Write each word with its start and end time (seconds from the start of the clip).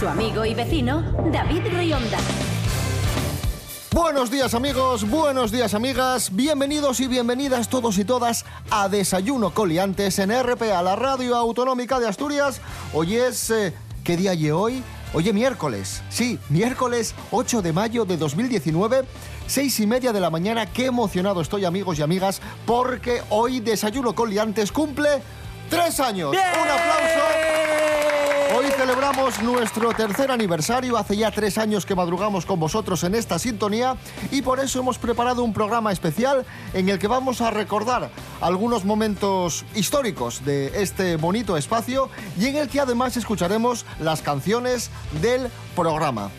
Su 0.00 0.08
amigo 0.08 0.46
y 0.46 0.54
vecino, 0.54 1.02
David 1.30 1.60
Rionda. 1.76 2.16
Buenos 3.92 4.30
días 4.30 4.54
amigos, 4.54 5.06
buenos 5.06 5.52
días 5.52 5.74
amigas, 5.74 6.34
bienvenidos 6.34 7.00
y 7.00 7.06
bienvenidas 7.06 7.68
todos 7.68 7.98
y 7.98 8.06
todas 8.06 8.46
a 8.70 8.88
Desayuno 8.88 9.52
Coliantes 9.52 10.18
en 10.18 10.30
RPA, 10.30 10.80
la 10.80 10.96
radio 10.96 11.36
autonómica 11.36 12.00
de 12.00 12.08
Asturias. 12.08 12.62
Hoy 12.94 13.16
es... 13.16 13.50
eh, 13.50 13.74
¿Qué 14.02 14.16
día 14.16 14.30
hay 14.30 14.50
hoy? 14.50 14.82
Hoy 15.12 15.28
es 15.28 15.34
miércoles, 15.34 16.02
sí, 16.08 16.38
miércoles 16.48 17.14
8 17.30 17.60
de 17.60 17.74
mayo 17.74 18.06
de 18.06 18.16
2019, 18.16 19.04
seis 19.46 19.78
y 19.80 19.86
media 19.86 20.14
de 20.14 20.20
la 20.20 20.30
mañana. 20.30 20.64
Qué 20.64 20.86
emocionado 20.86 21.42
estoy 21.42 21.66
amigos 21.66 21.98
y 21.98 22.02
amigas 22.02 22.40
porque 22.64 23.20
hoy 23.28 23.60
Desayuno 23.60 24.14
Coliantes 24.14 24.72
cumple 24.72 25.22
tres 25.68 26.00
años. 26.00 26.30
Un 26.30 26.38
aplauso. 26.70 27.79
Hoy 28.52 28.66
celebramos 28.76 29.40
nuestro 29.42 29.92
tercer 29.92 30.32
aniversario, 30.32 30.96
hace 30.96 31.16
ya 31.16 31.30
tres 31.30 31.56
años 31.56 31.86
que 31.86 31.94
madrugamos 31.94 32.44
con 32.44 32.58
vosotros 32.58 33.04
en 33.04 33.14
esta 33.14 33.38
sintonía 33.38 33.96
y 34.32 34.42
por 34.42 34.58
eso 34.58 34.80
hemos 34.80 34.98
preparado 34.98 35.44
un 35.44 35.52
programa 35.52 35.92
especial 35.92 36.44
en 36.74 36.88
el 36.88 36.98
que 36.98 37.06
vamos 37.06 37.40
a 37.42 37.50
recordar 37.50 38.10
algunos 38.40 38.84
momentos 38.84 39.64
históricos 39.76 40.44
de 40.44 40.82
este 40.82 41.14
bonito 41.14 41.56
espacio 41.56 42.08
y 42.40 42.46
en 42.46 42.56
el 42.56 42.68
que 42.68 42.80
además 42.80 43.16
escucharemos 43.16 43.86
las 44.00 44.20
canciones 44.20 44.90
del 45.22 45.48
programa. 45.76 46.30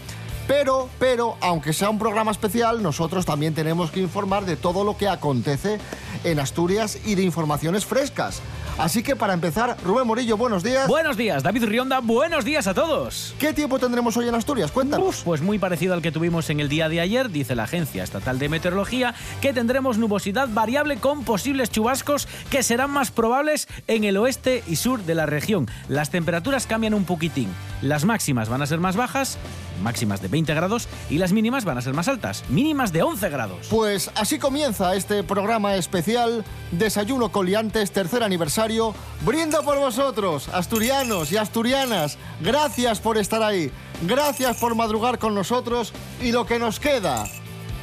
Pero, 0.47 0.89
pero, 0.99 1.37
aunque 1.39 1.71
sea 1.71 1.89
un 1.89 1.99
programa 1.99 2.31
especial, 2.31 2.83
nosotros 2.83 3.25
también 3.25 3.53
tenemos 3.53 3.89
que 3.89 4.01
informar 4.01 4.43
de 4.43 4.57
todo 4.57 4.83
lo 4.83 4.97
que 4.97 5.07
acontece 5.07 5.79
en 6.25 6.39
Asturias 6.39 6.99
y 7.05 7.15
de 7.15 7.23
informaciones 7.23 7.85
frescas. 7.85 8.41
Así 8.81 9.03
que 9.03 9.15
para 9.15 9.35
empezar, 9.35 9.77
Rubén 9.83 10.07
Morillo, 10.07 10.37
buenos 10.37 10.63
días. 10.63 10.87
Buenos 10.87 11.15
días, 11.15 11.43
David 11.43 11.65
Rionda, 11.65 11.99
buenos 11.99 12.43
días 12.43 12.65
a 12.65 12.73
todos. 12.73 13.35
¿Qué 13.37 13.53
tiempo 13.53 13.77
tendremos 13.77 14.17
hoy 14.17 14.27
en 14.27 14.33
Asturias? 14.33 14.71
Cuéntanos. 14.71 15.21
Pues 15.23 15.39
muy 15.43 15.59
parecido 15.59 15.93
al 15.93 16.01
que 16.01 16.11
tuvimos 16.11 16.49
en 16.49 16.59
el 16.59 16.67
día 16.67 16.89
de 16.89 16.99
ayer, 16.99 17.29
dice 17.29 17.53
la 17.53 17.65
Agencia 17.65 18.03
Estatal 18.03 18.39
de 18.39 18.49
Meteorología, 18.49 19.13
que 19.39 19.53
tendremos 19.53 19.99
nubosidad 19.99 20.49
variable 20.49 20.97
con 20.97 21.23
posibles 21.23 21.69
chubascos 21.69 22.27
que 22.49 22.63
serán 22.63 22.89
más 22.89 23.11
probables 23.11 23.67
en 23.85 24.03
el 24.03 24.17
oeste 24.17 24.63
y 24.67 24.77
sur 24.77 25.03
de 25.03 25.13
la 25.13 25.27
región. 25.27 25.67
Las 25.87 26.09
temperaturas 26.09 26.65
cambian 26.65 26.95
un 26.95 27.05
poquitín. 27.05 27.49
Las 27.83 28.03
máximas 28.03 28.49
van 28.49 28.63
a 28.63 28.65
ser 28.65 28.79
más 28.79 28.95
bajas, 28.95 29.37
máximas 29.81 30.21
de 30.21 30.27
20 30.27 30.53
grados, 30.53 30.87
y 31.09 31.17
las 31.17 31.33
mínimas 31.33 31.65
van 31.65 31.77
a 31.77 31.81
ser 31.81 31.93
más 31.93 32.07
altas, 32.07 32.43
mínimas 32.49 32.93
de 32.93 33.03
11 33.03 33.29
grados. 33.29 33.67
Pues 33.69 34.11
así 34.15 34.39
comienza 34.39 34.95
este 34.95 35.23
programa 35.23 35.75
especial 35.75 36.45
Desayuno 36.71 37.31
Coliantes, 37.31 37.91
tercer 37.91 38.23
aniversario. 38.23 38.93
Brindo 39.25 39.61
por 39.63 39.77
vosotros, 39.77 40.47
asturianos 40.49 41.31
y 41.31 41.37
asturianas. 41.37 42.17
Gracias 42.41 42.99
por 42.99 43.17
estar 43.17 43.43
ahí. 43.43 43.71
Gracias 44.03 44.57
por 44.57 44.75
madrugar 44.75 45.19
con 45.19 45.35
nosotros 45.35 45.93
y 46.21 46.31
lo 46.31 46.45
que 46.45 46.59
nos 46.59 46.79
queda. 46.79 47.25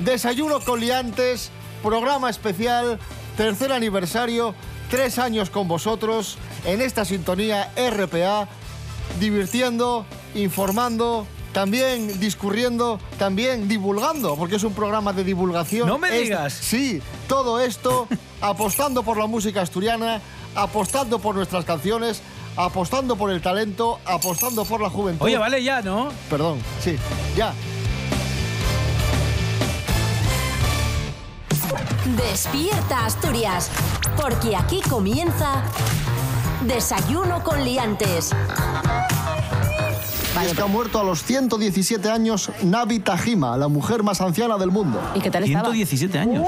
Desayuno 0.01 0.61
Coliantes, 0.61 1.51
programa 1.83 2.31
especial, 2.31 2.99
tercer 3.37 3.73
aniversario, 3.73 4.55
tres 4.91 5.19
años 5.19 5.51
con 5.51 5.69
vosotros 5.69 6.39
en 6.65 6.81
esta 6.81 7.05
sintonía 7.05 7.73
RPA, 7.77 8.49
divirtiendo, 9.21 10.07
informando, 10.35 11.27
también 11.59 12.21
discurriendo, 12.21 13.01
también 13.19 13.67
divulgando, 13.67 14.37
porque 14.37 14.55
es 14.55 14.63
un 14.63 14.75
programa 14.75 15.13
de 15.13 15.25
divulgación. 15.25 15.89
No 15.89 15.99
me 15.99 16.09
digas. 16.13 16.53
Sí, 16.53 17.03
todo 17.27 17.59
esto 17.59 18.07
apostando 18.41 19.03
por 19.03 19.17
la 19.17 19.27
música 19.27 19.63
asturiana, 19.63 20.21
apostando 20.55 21.19
por 21.19 21.35
nuestras 21.35 21.65
canciones, 21.65 22.23
apostando 22.55 23.17
por 23.17 23.33
el 23.33 23.43
talento, 23.43 23.99
apostando 24.05 24.65
por 24.65 24.81
la 24.81 24.89
juventud. 24.89 25.27
Oye, 25.27 25.37
vale 25.37 25.61
ya, 25.65 25.83
¿no? 25.83 26.13
Perdón, 26.31 26.61
sí, 26.81 26.97
ya. 27.37 27.53
Despierta 32.17 33.05
Asturias, 33.05 33.69
porque 34.17 34.55
aquí 34.55 34.81
comienza 34.89 35.65
Desayuno 36.65 37.43
con 37.43 37.65
Liantes. 37.65 38.31
Y 40.43 40.47
es 40.47 40.55
que 40.55 40.63
ha 40.63 40.67
muerto 40.67 41.01
a 41.01 41.05
los 41.05 41.23
117 41.23 42.09
años 42.11 42.51
Navi 42.63 43.01
Tajima, 43.01 43.57
la 43.57 43.69
mujer 43.69 44.03
más 44.03 44.21
anciana 44.21 44.57
del 44.59 44.71
mundo. 44.71 45.01
¿Y 45.15 45.21
qué 45.21 45.31
tal 45.31 45.45
estaba? 45.45 45.65
117 45.73 46.19
años. 46.19 46.45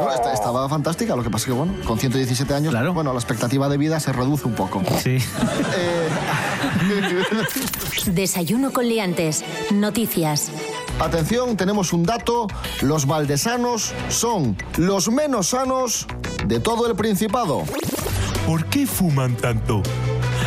No, 0.00 0.10
esta- 0.12 0.32
estaba 0.32 0.66
fantástica, 0.68 1.14
lo 1.16 1.22
que 1.22 1.28
pasa 1.30 1.42
es 1.42 1.46
que, 1.46 1.52
bueno, 1.52 1.74
con 1.84 1.98
117 1.98 2.54
años, 2.54 2.70
Claro. 2.70 2.94
bueno, 2.94 3.12
la 3.12 3.18
expectativa 3.18 3.68
de 3.68 3.76
vida 3.76 4.00
se 4.00 4.12
reduce 4.12 4.46
un 4.46 4.54
poco. 4.54 4.82
Sí. 5.02 5.18
Eh, 5.76 6.08
Desayuno 8.06 8.72
con 8.72 8.86
Liantes. 8.88 9.44
Noticias. 9.72 10.50
Atención, 11.00 11.56
tenemos 11.56 11.92
un 11.92 12.04
dato. 12.04 12.46
Los 12.82 13.06
valdesanos 13.06 13.92
son 14.08 14.56
los 14.78 15.10
menos 15.10 15.48
sanos 15.48 16.06
de 16.46 16.60
todo 16.60 16.86
el 16.86 16.94
Principado. 16.96 17.64
¿Por 18.46 18.64
qué 18.66 18.86
fuman 18.86 19.36
tanto? 19.36 19.82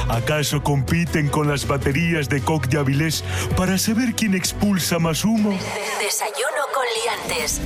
¿Acaso 0.10 0.64
compiten 0.64 1.30
con 1.30 1.48
las 1.48 1.68
baterías 1.68 2.28
de 2.30 2.42
Coq 2.42 2.68
de 2.68 2.80
Avilés 2.80 3.24
para 3.56 3.78
saber 3.78 4.16
quién 4.16 4.34
expulsa 4.36 5.00
más 5.00 5.24
humo? 5.26 5.58
Desayuno 6.00 6.64
con 6.74 6.84
Liantes. 7.04 7.62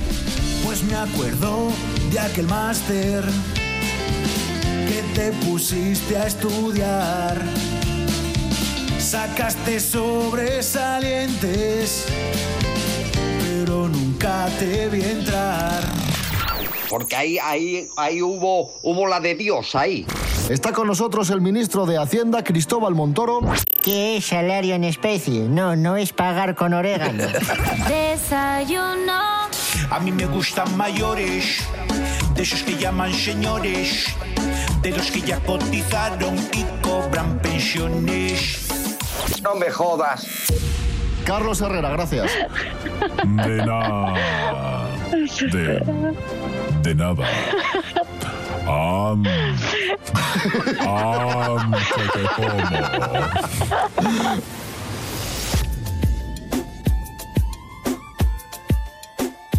Pues 0.64 0.82
me 0.84 0.96
acuerdo 0.96 1.70
de 2.10 2.20
aquel 2.20 2.46
máster 2.46 3.24
que 4.86 5.02
te 5.14 5.32
pusiste 5.46 6.16
a 6.16 6.26
estudiar. 6.26 7.42
Sacaste 8.98 9.78
sobresalientes, 9.80 12.06
pero 13.40 13.88
nunca 13.88 14.48
te 14.58 14.88
vi 14.88 15.02
entrar. 15.02 15.82
Porque 16.90 17.16
ahí, 17.16 17.38
ahí, 17.38 17.88
ahí 17.96 18.20
hubo, 18.22 18.78
hubo 18.82 19.06
la 19.06 19.20
de 19.20 19.34
Dios 19.34 19.74
ahí. 19.74 20.06
Está 20.48 20.72
con 20.72 20.86
nosotros 20.86 21.28
el 21.28 21.42
ministro 21.42 21.84
de 21.84 21.98
Hacienda, 21.98 22.42
Cristóbal 22.42 22.94
Montoro. 22.94 23.40
¿Qué 23.82 24.16
es 24.16 24.26
salario 24.28 24.74
en 24.74 24.84
especie? 24.84 25.40
No, 25.40 25.76
no 25.76 25.98
es 25.98 26.14
pagar 26.14 26.54
con 26.54 26.72
orégano. 26.72 27.22
Desayuno. 27.88 29.12
A 29.90 30.00
mí 30.00 30.10
me 30.10 30.24
gustan 30.24 30.74
mayores, 30.74 31.68
de 32.34 32.42
esos 32.42 32.62
que 32.62 32.78
llaman 32.78 33.12
señores, 33.12 34.06
de 34.80 34.90
los 34.92 35.10
que 35.10 35.20
ya 35.20 35.38
cotizaron 35.40 36.36
y 36.54 36.64
cobran 36.80 37.38
pensiones. 37.40 38.68
No 39.42 39.54
me 39.54 39.70
jodas. 39.70 40.26
Carlos 41.26 41.60
Herrera, 41.60 41.90
gracias. 41.90 42.32
De 43.44 43.56
nada. 43.66 44.14
De, 45.52 45.82
de 46.82 46.94
nada. 46.94 47.26
Am. 48.68 49.24
Am, 50.86 51.72
que 51.72 52.02
te 52.12 52.22
como. 52.36 52.58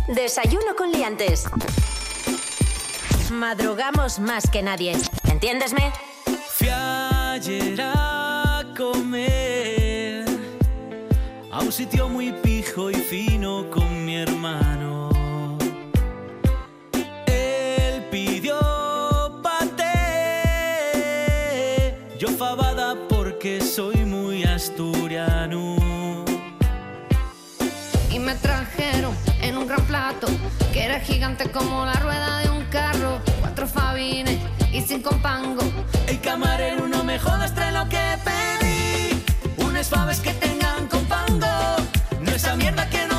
Desayuno 0.07 0.75
con 0.77 0.91
Liantes. 0.91 1.45
Madrugamos 3.31 4.19
más 4.19 4.47
que 4.49 4.61
nadie. 4.61 4.95
¿Entiéndesme? 5.31 5.91
Fui 6.47 6.69
ayer 6.69 7.81
a 7.81 8.63
comer 8.77 10.25
a 11.51 11.59
un 11.61 11.71
sitio 11.71 12.07
muy 12.09 12.31
pijo 12.31 12.91
y 12.91 12.95
fino 12.95 13.69
con 13.71 14.05
mi 14.05 14.17
hermano. 14.17 14.68
Fabada 22.59 22.95
porque 23.07 23.61
soy 23.61 24.05
muy 24.05 24.43
asturiano. 24.43 25.75
y 28.11 28.19
me 28.19 28.35
trajeron 28.35 29.13
en 29.41 29.57
un 29.57 29.67
gran 29.67 29.85
plato 29.85 30.27
que 30.73 30.83
era 30.83 30.99
gigante 30.99 31.49
como 31.51 31.85
la 31.85 31.93
rueda 31.93 32.39
de 32.39 32.49
un 32.49 32.63
carro, 32.65 33.19
cuatro 33.39 33.67
fabines 33.67 34.39
y 34.73 34.81
cinco 34.81 35.11
pangos. 35.21 35.65
El 36.07 36.19
camarero 36.19 36.87
no 36.87 37.03
me 37.03 37.17
jodas, 37.19 37.53
trae 37.53 37.71
lo 37.71 37.87
que 37.87 38.03
pedí. 38.27 39.23
Unas 39.65 39.87
faves 39.89 40.19
que 40.19 40.33
tengan 40.33 40.87
con 40.87 41.05
pango 41.05 41.47
será 42.39 43.18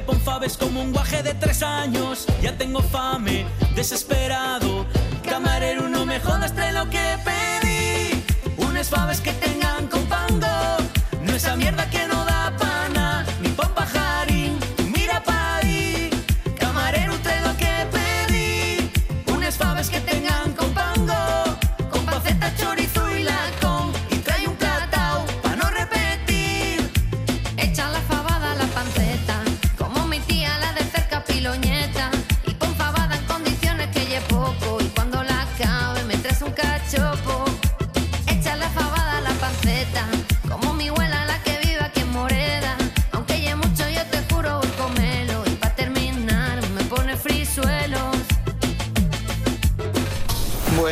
me 0.00 0.06
pon 0.06 0.20
faves 0.20 0.56
como 0.56 0.80
un 0.80 0.92
guaje 0.92 1.22
de 1.22 1.34
tres 1.34 1.62
años. 1.62 2.26
Ya 2.42 2.56
tengo 2.56 2.80
fame, 2.82 3.46
desesperado. 3.74 4.86
Camarero, 5.22 5.88
no 5.88 6.06
me 6.06 6.20
jodas 6.20 6.54
de 6.54 6.72
lo 6.72 6.88
que 6.88 7.04
pedí. 7.24 8.24
Unas 8.56 8.88
faves 8.88 9.20
que 9.20 9.32
tengan 9.32 9.88
con 9.88 10.04
pango. 10.06 10.46
No 11.22 11.34
esa 11.34 11.56
mierda 11.56 11.88
que 11.90 12.09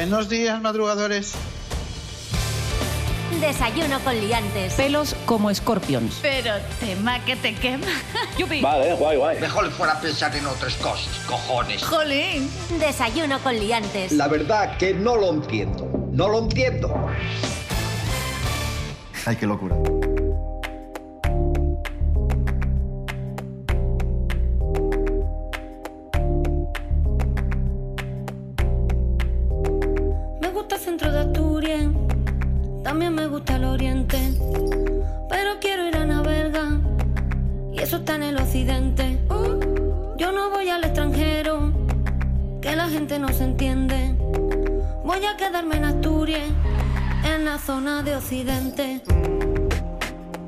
Buenos 0.08 0.28
días, 0.28 0.60
madrugadores. 0.62 1.32
Desayuno 3.40 4.00
con 4.00 4.18
liantes. 4.18 4.74
Pelos 4.74 5.14
como 5.26 5.50
escorpions. 5.50 6.18
Pero 6.22 6.54
tema 6.80 7.24
que 7.24 7.36
te 7.36 7.54
quema. 7.54 7.86
Yupi. 8.38 8.60
Vale, 8.60 8.94
guay, 8.94 9.16
guay. 9.16 9.40
Mejor 9.40 9.70
fuera 9.70 10.00
pensar 10.00 10.34
en 10.34 10.46
otras 10.46 10.74
cosas, 10.76 11.08
cojones. 11.26 11.84
Jolín. 11.84 12.50
Desayuno 12.78 13.38
con 13.40 13.58
liantes. 13.58 14.12
La 14.12 14.28
verdad 14.28 14.76
que 14.76 14.94
no 14.94 15.16
lo 15.16 15.30
entiendo. 15.30 15.88
No 16.12 16.28
lo 16.28 16.38
entiendo. 16.38 16.94
Ay, 19.28 19.36
qué 19.36 19.46
locura. 19.46 19.76
Me 30.40 30.48
gusta 30.50 30.76
el 30.76 30.80
centro 30.80 31.12
de 31.12 31.18
Asturias, 31.18 31.84
también 32.82 33.14
me 33.14 33.26
gusta 33.26 33.56
el 33.56 33.64
oriente, 33.64 34.16
pero 35.28 35.60
quiero 35.60 35.86
ir 35.86 35.96
a 35.98 36.06
Navarga 36.06 36.80
y 37.70 37.80
eso 37.80 37.98
está 37.98 38.14
en 38.14 38.22
el 38.22 38.36
occidente. 38.38 39.18
Yo 40.16 40.32
no 40.32 40.48
voy 40.48 40.70
al 40.70 40.84
extranjero, 40.84 41.70
que 42.62 42.74
la 42.74 42.88
gente 42.88 43.18
no 43.18 43.28
se 43.28 43.44
entiende. 43.44 44.14
Voy 45.04 45.22
a 45.26 45.36
quedarme 45.36 45.76
en 45.76 45.84
Asturias, 45.84 46.48
en 47.34 47.44
la 47.44 47.58
zona 47.58 48.02
de 48.02 48.16
occidente. 48.16 49.02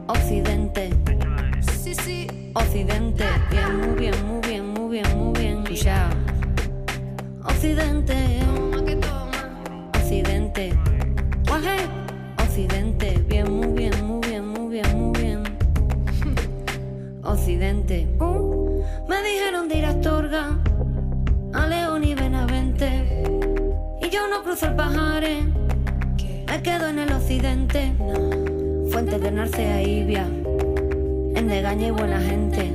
Occidente. 0.06 0.90
Sí, 1.60 1.94
sí. 1.94 2.52
Occidente. 2.54 3.24
Bien, 3.50 3.76
muy 3.76 3.98
bien, 3.98 4.26
muy 4.26 4.40
bien, 4.40 4.66
muy 4.68 4.90
bien, 4.90 5.18
muy 5.18 5.38
bien. 5.38 5.64
Ya. 5.64 6.10
Occidente. 7.44 8.40
Occidente. 9.94 10.72
Occidente. 12.38 13.24
Bien, 13.28 13.52
muy 13.52 13.68
bien, 13.68 14.04
muy 14.04 14.20
bien, 14.28 14.46
muy 14.48 14.68
bien, 14.68 14.98
muy 14.98 15.20
bien. 15.20 15.42
Occidente. 17.22 18.08
Uh, 18.20 18.82
me 19.08 19.22
dijeron 19.22 19.68
de 19.68 19.78
ir 19.78 19.86
a 19.86 19.90
Astorga, 19.90 20.58
a 21.52 21.66
León 21.66 22.04
y 22.04 22.14
Benavente. 22.14 23.24
Y 24.02 24.08
yo 24.08 24.28
no 24.28 24.42
cruzo 24.42 24.66
el 24.66 24.74
Pajares, 24.74 25.44
me 26.50 26.62
quedo 26.62 26.88
en 26.88 26.98
el 26.98 27.12
occidente. 27.12 27.92
Fuentes 28.90 29.20
de 29.20 29.30
Narcea 29.30 29.82
y 29.82 30.00
Ibia, 30.00 30.26
en 30.26 31.46
Degaña 31.48 31.86
y 31.86 31.90
buena 31.92 32.20
gente. 32.20 32.72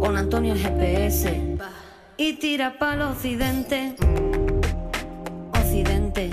Con 0.00 0.16
Antonio 0.16 0.54
el 0.54 0.58
GPS 0.58 1.58
y 2.16 2.32
tira 2.34 2.78
para 2.78 2.94
el 2.94 3.02
occidente. 3.02 3.94
Occidente. 5.54 6.30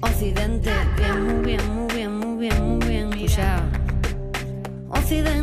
Occidente. 0.00 0.70
Bien, 0.96 1.24
muy 1.24 1.44
bien, 1.44 1.74
muy 1.74 1.94
bien, 1.94 2.16
muy 2.16 2.38
bien, 2.38 2.78
muy 2.78 2.86
bien. 2.86 3.12
Escucha. 3.12 3.62
Occidente. 4.90 5.37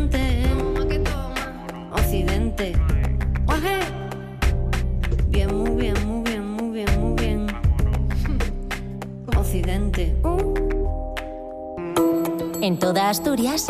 En 12.65 12.79
toda 12.79 13.11
Asturias, 13.11 13.67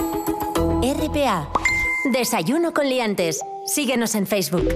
RPA. 0.82 1.50
Desayuno 2.14 2.74
con 2.74 2.88
liantes. 2.88 3.42
Síguenos 3.66 4.16
en 4.16 4.26
Facebook. 4.26 4.70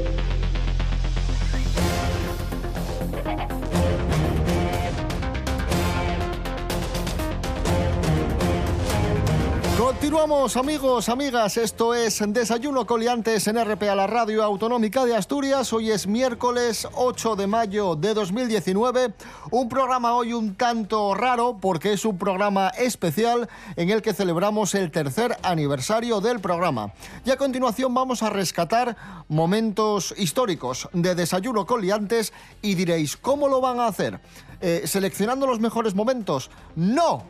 Continuamos 10.09 10.57
amigos, 10.57 11.07
amigas, 11.07 11.55
esto 11.57 11.93
es 11.93 12.19
Desayuno 12.29 12.87
Coliantes 12.87 13.45
en 13.45 13.63
RPA, 13.63 13.93
la 13.93 14.07
radio 14.07 14.43
autonómica 14.43 15.05
de 15.05 15.15
Asturias. 15.15 15.71
Hoy 15.71 15.91
es 15.91 16.07
miércoles 16.07 16.87
8 16.95 17.35
de 17.35 17.45
mayo 17.45 17.95
de 17.95 18.15
2019, 18.15 19.13
un 19.51 19.69
programa 19.69 20.15
hoy 20.15 20.33
un 20.33 20.55
tanto 20.55 21.13
raro 21.13 21.59
porque 21.61 21.93
es 21.93 22.05
un 22.05 22.17
programa 22.17 22.69
especial 22.69 23.47
en 23.75 23.91
el 23.91 24.01
que 24.01 24.15
celebramos 24.15 24.73
el 24.73 24.89
tercer 24.89 25.37
aniversario 25.43 26.21
del 26.21 26.39
programa. 26.39 26.91
Y 27.23 27.29
a 27.29 27.37
continuación 27.37 27.93
vamos 27.93 28.23
a 28.23 28.31
rescatar 28.31 28.97
momentos 29.27 30.15
históricos 30.17 30.89
de 30.91 31.13
Desayuno 31.13 31.67
Coliantes 31.67 32.33
y 32.63 32.73
diréis, 32.73 33.15
¿cómo 33.15 33.47
lo 33.47 33.61
van 33.61 33.79
a 33.79 33.85
hacer? 33.85 34.19
Eh, 34.59 34.81
¿Seleccionando 34.85 35.45
los 35.45 35.59
mejores 35.59 35.93
momentos? 35.93 36.49
No, 36.75 37.25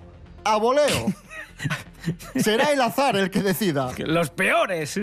a 0.45 0.55
voleo. 0.55 1.13
Será 2.41 2.71
el 2.71 2.81
azar 2.81 3.15
el 3.17 3.29
que 3.29 3.41
decida. 3.43 3.91
Los 3.97 4.29
peores. 4.29 4.99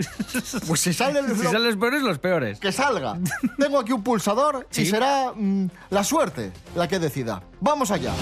Pues 0.67 0.79
si 0.81 0.93
salen 0.93 1.27
Si 1.35 1.43
salen 1.43 1.63
los 1.65 1.77
peores, 1.77 2.01
los 2.01 2.19
peores. 2.19 2.59
que 2.59 2.71
salga. 2.71 3.17
Tengo 3.59 3.79
aquí 3.79 3.91
un 3.93 4.03
pulsador 4.03 4.67
y 4.71 4.75
Sí. 4.75 4.85
será 4.87 5.31
mm, 5.35 5.67
la 5.91 6.03
suerte 6.03 6.51
la 6.75 6.87
que 6.87 6.99
decida. 6.99 7.41
Vamos 7.61 7.91
allá. 7.91 8.13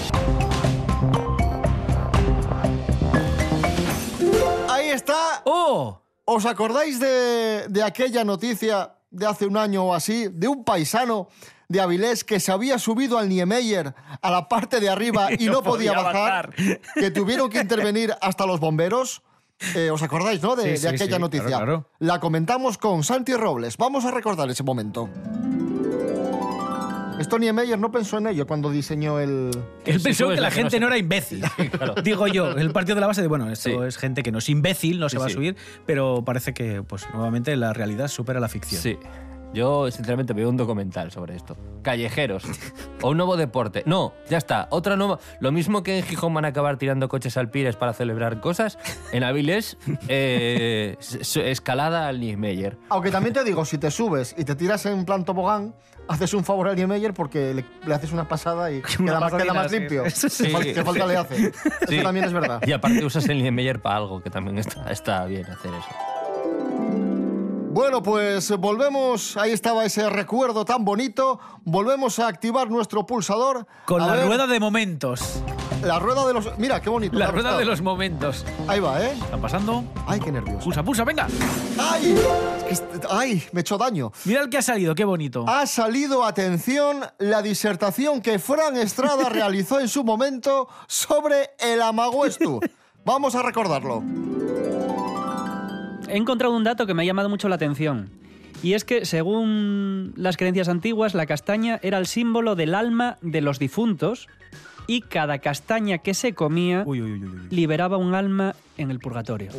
Ahí 4.68 4.88
está. 4.90 5.42
¡Oh! 5.44 6.02
¿Os 6.24 6.44
acordáis 6.44 6.98
de, 6.98 7.66
de 7.68 7.82
aquella 7.82 8.24
noticia 8.24 8.92
de 9.10 9.26
hace 9.26 9.46
un 9.46 9.56
año 9.56 9.84
o 9.84 9.94
así, 9.94 10.28
de 10.30 10.48
un 10.48 10.64
paisano 10.64 11.28
de 11.68 11.80
Avilés 11.80 12.24
que 12.24 12.38
se 12.40 12.52
había 12.52 12.78
subido 12.78 13.18
al 13.18 13.28
Niemeyer 13.28 13.94
a 14.22 14.30
la 14.30 14.48
parte 14.48 14.80
de 14.80 14.88
arriba 14.88 15.28
y 15.38 15.46
no, 15.46 15.62
podía, 15.62 15.92
bajar, 15.92 16.54
que 16.94 17.10
tuvieron 17.10 17.50
que 17.50 17.60
intervenir 17.60 18.14
hasta 18.20 18.46
los 18.46 18.60
bomberos? 18.60 19.22
Eh, 19.74 19.90
¿Os 19.90 20.02
acordáis, 20.02 20.42
no? 20.42 20.54
De, 20.54 20.62
Sí, 20.64 20.68
de 20.70 20.76
sí, 20.76 20.86
aquella 20.86 21.16
sí, 21.16 21.20
noticia. 21.22 21.46
claro, 21.46 21.64
claro. 21.64 21.90
La 21.98 22.20
comentamos 22.20 22.76
con 22.76 23.02
Santi 23.04 23.34
Robles. 23.34 23.76
Vamos 23.78 24.04
a 24.04 24.10
recordar 24.10 24.50
ese 24.50 24.62
momento. 24.62 25.08
Esto 27.18 27.38
Niemeyer 27.38 27.78
no 27.78 27.90
pensó 27.90 28.18
en 28.18 28.26
ello 28.26 28.46
cuando 28.46 28.70
diseñó 28.70 29.18
el... 29.18 29.50
Él 29.86 30.00
pensó 30.02 30.28
que 30.28 30.36
la 30.36 30.50
no 30.50 30.54
gente 30.54 30.78
no 30.78 30.88
era 30.88 30.98
imbécil. 30.98 31.42
claro. 31.70 31.94
Digo 32.04 32.26
yo, 32.26 32.50
el 32.50 32.70
partido 32.72 32.94
de 32.96 33.00
la 33.00 33.06
base 33.06 33.22
de, 33.22 33.28
bueno, 33.28 33.50
esto 33.50 33.70
Sí. 33.70 33.86
es 33.88 33.96
gente 33.96 34.22
que 34.22 34.30
no 34.30 34.38
es 34.38 34.48
imbécil, 34.50 35.00
no 35.00 35.08
se 35.08 35.16
Sí, 35.16 35.20
va 35.20 35.24
a 35.24 35.28
sí. 35.30 35.34
subir, 35.34 35.56
pero 35.86 36.22
parece 36.26 36.52
que, 36.52 36.82
pues, 36.82 37.06
nuevamente 37.14 37.56
la 37.56 37.72
realidad 37.72 38.08
supera 38.08 38.38
la 38.38 38.48
ficción. 38.50 38.82
Sí. 38.82 38.98
Yo, 39.54 39.90
sinceramente, 39.90 40.32
veo 40.34 40.48
un 40.50 40.56
documental 40.56 41.10
sobre 41.10 41.34
esto. 41.36 41.56
Callejeros. 41.82 42.44
o 43.02 43.10
un 43.10 43.16
nuevo 43.16 43.36
deporte. 43.36 43.82
No, 43.86 44.12
ya 44.28 44.38
está. 44.38 44.66
Otra 44.70 44.96
nueva. 44.96 45.18
Lo 45.40 45.50
mismo 45.52 45.82
que 45.82 45.98
en 45.98 46.04
Gijón 46.04 46.34
van 46.34 46.44
a 46.44 46.48
acabar 46.48 46.76
tirando 46.76 47.08
coches 47.08 47.36
al 47.36 47.48
Pires 47.50 47.76
para 47.76 47.92
celebrar 47.92 48.40
cosas. 48.40 48.78
En 49.12 49.24
Avilés, 49.24 49.78
eh, 50.08 50.96
escalada 51.44 52.08
al 52.08 52.20
Niemeyer. 52.20 52.76
Aunque 52.88 53.10
también 53.10 53.32
te 53.34 53.44
digo, 53.44 53.64
si 53.64 53.78
te 53.78 53.90
subes 53.90 54.34
y 54.36 54.44
te 54.44 54.54
tiras 54.56 54.84
en 54.86 55.04
plan 55.04 55.24
tobogán, 55.24 55.74
haces 56.08 56.34
un 56.34 56.44
favor 56.44 56.68
al 56.68 56.76
Niemeyer 56.76 57.14
porque 57.14 57.54
le, 57.54 57.64
le 57.86 57.94
haces 57.94 58.12
una 58.12 58.28
pasada 58.28 58.70
y 58.70 58.82
Una 58.98 59.12
queda, 59.12 59.20
más, 59.20 59.32
queda 59.34 59.54
más 59.54 59.72
limpio. 59.72 60.04
Sí. 60.10 60.44
¿Qué, 60.44 60.52
fal- 60.52 60.74
qué 60.74 60.84
falta 60.84 61.06
le 61.06 61.16
hace? 61.16 61.36
Sí. 61.88 61.94
Eso 61.94 62.02
también 62.02 62.26
es 62.26 62.32
verdad. 62.32 62.60
Y 62.66 62.72
aparte 62.72 63.04
usas 63.04 63.28
el 63.28 63.42
Niemeyer 63.42 63.80
para 63.80 63.96
algo, 63.96 64.22
que 64.22 64.28
también 64.30 64.58
está, 64.58 64.90
está 64.90 65.24
bien 65.26 65.46
hacer 65.46 65.70
eso. 65.72 65.88
Bueno, 67.76 68.02
pues 68.02 68.50
volvemos, 68.52 69.36
ahí 69.36 69.52
estaba 69.52 69.84
ese 69.84 70.08
recuerdo 70.08 70.64
tan 70.64 70.82
bonito, 70.82 71.38
volvemos 71.62 72.18
a 72.18 72.26
activar 72.26 72.70
nuestro 72.70 73.04
pulsador. 73.04 73.66
Con 73.84 74.00
A 74.00 74.06
la 74.06 74.12
ver, 74.14 74.24
rueda 74.24 74.46
de 74.46 74.58
momentos. 74.58 75.42
La 75.82 75.98
rueda 75.98 76.26
de 76.26 76.32
los... 76.32 76.58
Mira, 76.58 76.80
qué 76.80 76.88
bonito. 76.88 77.18
La 77.18 77.30
rueda 77.30 77.58
de 77.58 77.66
los 77.66 77.82
momentos. 77.82 78.46
Ahí 78.66 78.80
va, 78.80 79.04
¿eh? 79.04 79.12
¿Están 79.12 79.42
pasando? 79.42 79.84
Ay, 80.06 80.20
qué 80.20 80.32
nervioso. 80.32 80.64
Pulsa, 80.64 80.82
pulsa, 80.82 81.04
venga. 81.04 81.28
¡Ay! 81.78 82.16
¡Ay! 83.10 83.42
Me 83.52 83.60
he 83.60 83.60
hecho 83.60 83.76
daño. 83.76 84.10
Mira 84.24 84.40
el 84.40 84.48
que 84.48 84.56
ha 84.56 84.62
salido, 84.62 84.94
qué 84.94 85.04
bonito. 85.04 85.44
Ha 85.46 85.66
salido, 85.66 86.24
atención, 86.24 87.04
la 87.18 87.42
disertación 87.42 88.22
que 88.22 88.38
Fran 88.38 88.78
Estrada 88.78 89.28
realizó 89.28 89.80
en 89.80 89.88
su 89.88 90.02
momento 90.02 90.66
sobre 90.86 91.50
el 91.58 91.82
amaguestu. 91.82 92.58
Vamos 93.04 93.34
a 93.34 93.42
recordarlo. 93.42 94.02
He 96.08 96.16
encontrado 96.16 96.54
un 96.54 96.64
dato 96.64 96.86
que 96.86 96.94
me 96.94 97.02
ha 97.02 97.06
llamado 97.06 97.28
mucho 97.28 97.48
la 97.48 97.56
atención. 97.56 98.10
Y 98.62 98.74
es 98.74 98.84
que, 98.84 99.04
según 99.04 100.12
las 100.16 100.36
creencias 100.36 100.68
antiguas, 100.68 101.14
la 101.14 101.26
castaña 101.26 101.78
era 101.82 101.98
el 101.98 102.06
símbolo 102.06 102.56
del 102.56 102.74
alma 102.74 103.18
de 103.20 103.40
los 103.40 103.58
difuntos 103.58 104.28
y 104.86 105.02
cada 105.02 105.38
castaña 105.38 105.98
que 105.98 106.14
se 106.14 106.34
comía 106.34 106.84
liberaba 107.50 107.96
un 107.96 108.14
alma 108.14 108.54
en 108.76 108.90
el 108.90 108.98
purgatorio. 108.98 109.50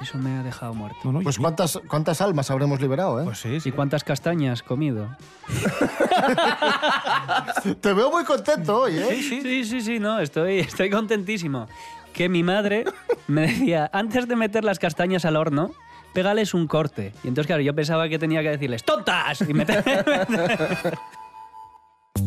Eso 0.00 0.18
me 0.18 0.38
ha 0.38 0.44
dejado 0.44 0.74
muerto. 0.74 0.98
Pues 1.22 1.38
¿cuántas, 1.38 1.80
cuántas 1.88 2.20
almas 2.20 2.50
habremos 2.50 2.80
liberado, 2.80 3.20
¿eh? 3.20 3.24
Pues 3.24 3.38
sí, 3.38 3.58
¿Y 3.64 3.72
cuántas 3.72 4.04
castañas 4.04 4.62
comido? 4.62 5.08
Te 7.80 7.92
veo 7.92 8.10
muy 8.10 8.24
contento 8.24 8.82
hoy, 8.82 8.98
¿eh? 8.98 9.20
Sí, 9.20 9.64
sí, 9.64 9.80
sí, 9.80 9.98
no, 9.98 10.20
estoy, 10.20 10.60
estoy 10.60 10.90
contentísimo. 10.90 11.66
Que 12.12 12.28
mi 12.28 12.42
madre 12.42 12.84
me 13.26 13.42
decía, 13.42 13.90
antes 13.92 14.26
de 14.28 14.36
meter 14.36 14.64
las 14.64 14.78
castañas 14.78 15.24
al 15.24 15.36
horno, 15.36 15.72
pégales 16.12 16.54
un 16.54 16.66
corte. 16.66 17.12
Y 17.22 17.28
entonces, 17.28 17.46
claro, 17.46 17.62
yo 17.62 17.74
pensaba 17.74 18.08
que 18.08 18.18
tenía 18.18 18.42
que 18.42 18.50
decirles, 18.50 18.84
¡tontas! 18.84 19.42
Y 19.42 19.54
meter... 19.54 19.84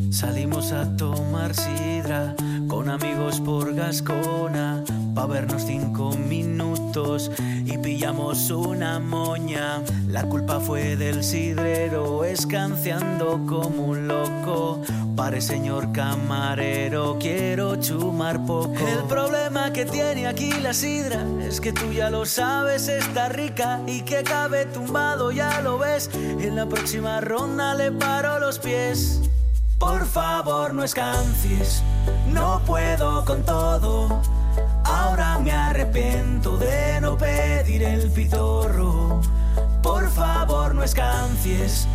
Salimos 0.09 0.71
a 0.71 0.95
tomar 0.97 1.55
sidra 1.55 2.35
con 2.67 2.89
amigos 2.89 3.39
por 3.41 3.73
Gascona 3.73 4.83
pa 5.13 5.25
vernos 5.25 5.63
cinco 5.63 6.15
minutos 6.15 7.31
y 7.65 7.77
pillamos 7.77 8.49
una 8.49 8.99
moña. 8.99 9.81
La 10.07 10.23
culpa 10.23 10.59
fue 10.59 10.95
del 10.95 11.23
sidrero, 11.23 12.23
escanciando 12.23 13.41
como 13.47 13.87
un 13.87 14.07
loco. 14.07 14.81
Pare 15.15 15.41
señor 15.41 15.91
camarero, 15.91 17.17
quiero 17.19 17.75
chumar 17.75 18.45
poco. 18.45 18.87
El 18.87 19.03
problema 19.07 19.73
que 19.73 19.85
tiene 19.85 20.27
aquí 20.27 20.51
la 20.61 20.73
sidra 20.73 21.25
es 21.41 21.59
que 21.59 21.73
tú 21.73 21.91
ya 21.91 22.09
lo 22.09 22.25
sabes, 22.25 22.87
está 22.87 23.29
rica 23.29 23.81
y 23.85 24.01
que 24.01 24.23
cabe 24.23 24.65
tumbado, 24.65 25.31
ya 25.31 25.61
lo 25.61 25.77
ves. 25.77 26.09
En 26.13 26.55
la 26.55 26.65
próxima 26.65 27.21
ronda 27.21 27.75
le 27.75 27.91
paro 27.91 28.39
los 28.39 28.59
pies. 28.59 29.21
Por 29.81 30.05
favor, 30.05 30.75
no 30.75 30.83
escancies, 30.83 31.81
no 32.27 32.61
puedo 32.67 33.25
con 33.25 33.43
todo. 33.43 34.21
Ahora 34.83 35.39
me 35.39 35.51
arrepiento 35.51 36.55
de 36.57 37.01
no 37.01 37.17
pedir 37.17 37.81
el 37.81 38.11
pitorro. 38.11 39.21
Por 39.81 40.07
favor, 40.11 40.75
no 40.75 40.83
escancies, 40.83 41.87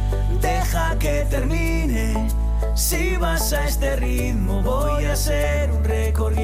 deja 0.42 0.98
que 0.98 1.26
termine. 1.30 2.28
Si 2.74 3.16
vas 3.18 3.52
a 3.52 3.66
este 3.66 3.94
ritmo, 3.94 4.62
voy 4.62 5.04
a 5.04 5.12
hacer 5.12 5.70
un 5.70 5.84
récord. 5.84 6.34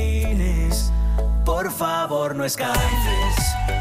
Por 1.45 1.73
favor, 1.73 2.37
no 2.37 2.45
escancies. 2.45 3.72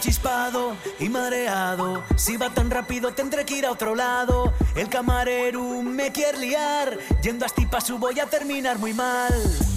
Chispado 0.00 0.76
y 1.00 1.08
mareado. 1.08 2.04
Si 2.16 2.36
va 2.36 2.50
tan 2.50 2.70
rápido 2.70 3.12
tendré 3.12 3.44
que 3.44 3.58
ir 3.58 3.66
a 3.66 3.72
otro 3.72 3.96
lado. 3.96 4.52
El 4.76 4.88
camarero 4.88 5.82
me 5.82 6.12
quiere 6.12 6.38
liar. 6.38 6.96
Yendo 7.22 7.44
a 7.44 7.48
Stipasu 7.48 7.98
voy 7.98 8.20
a 8.20 8.26
terminar 8.26 8.78
muy 8.78 8.94
mal. 8.94 9.32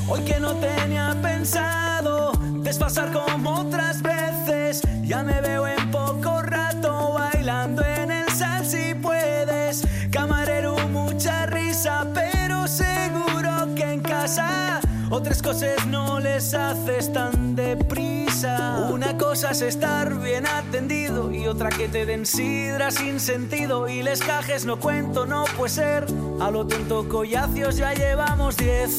Hoy 0.08 0.22
que 0.24 0.40
no 0.40 0.54
tenía 0.56 1.18
pensado 1.22 2.34
desfasar 2.58 3.12
como 3.12 3.62
otras 3.62 4.02
veces. 4.02 4.82
Ya 5.02 5.24
me 5.24 5.42
veo 5.42 5.68
en 5.68 5.90
poco 5.90 6.42
rato 6.44 7.14
bailando 7.14 7.84
en 7.84 8.12
el 8.12 8.30
sal 8.30 8.64
si 8.66 8.94
puedes. 8.94 9.84
Camarero, 10.12 10.76
mucha 10.90 11.48
risa, 11.48 12.06
pero 12.14 12.68
seguro 12.68 13.74
que 13.76 13.94
en 13.94 14.02
casa. 14.02 14.82
Otras 15.12 15.42
cosas 15.42 15.86
no 15.88 16.22
les 16.22 16.54
haces 16.54 17.12
tan 17.12 17.54
deprisa. 17.54 18.88
Una 18.90 19.18
cosa 19.18 19.50
es 19.50 19.62
estar 19.62 20.18
bien 20.22 20.48
atendido 20.48 21.34
y 21.34 21.48
otra 21.48 21.68
que 21.70 21.90
te 21.90 22.06
den 22.06 22.26
sidra 22.26 22.92
sin 22.92 23.20
sentido. 23.20 23.90
Y 23.90 24.04
les 24.04 24.22
cajes 24.22 24.64
no 24.66 24.80
cuento, 24.80 25.26
no 25.26 25.44
puede 25.58 25.70
ser. 25.70 26.06
A 26.40 26.50
lo 26.50 26.66
tonto 26.66 27.10
collacios 27.10 27.76
ya 27.76 27.94
llevamos 27.94 28.56
diez. 28.56 28.92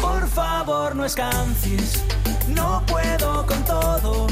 Por 0.00 0.28
favor, 0.28 0.94
no 0.94 1.04
escancies, 1.04 2.04
no 2.48 2.84
puedo 2.86 3.44
con 3.44 3.60
todo. 3.64 4.28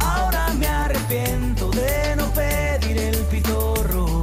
Ahora 0.00 0.52
me 0.58 0.66
arrepiento 0.66 1.70
de 1.70 2.16
no 2.16 2.26
pedir 2.34 2.98
el 2.98 3.16
pitorro. 3.30 4.20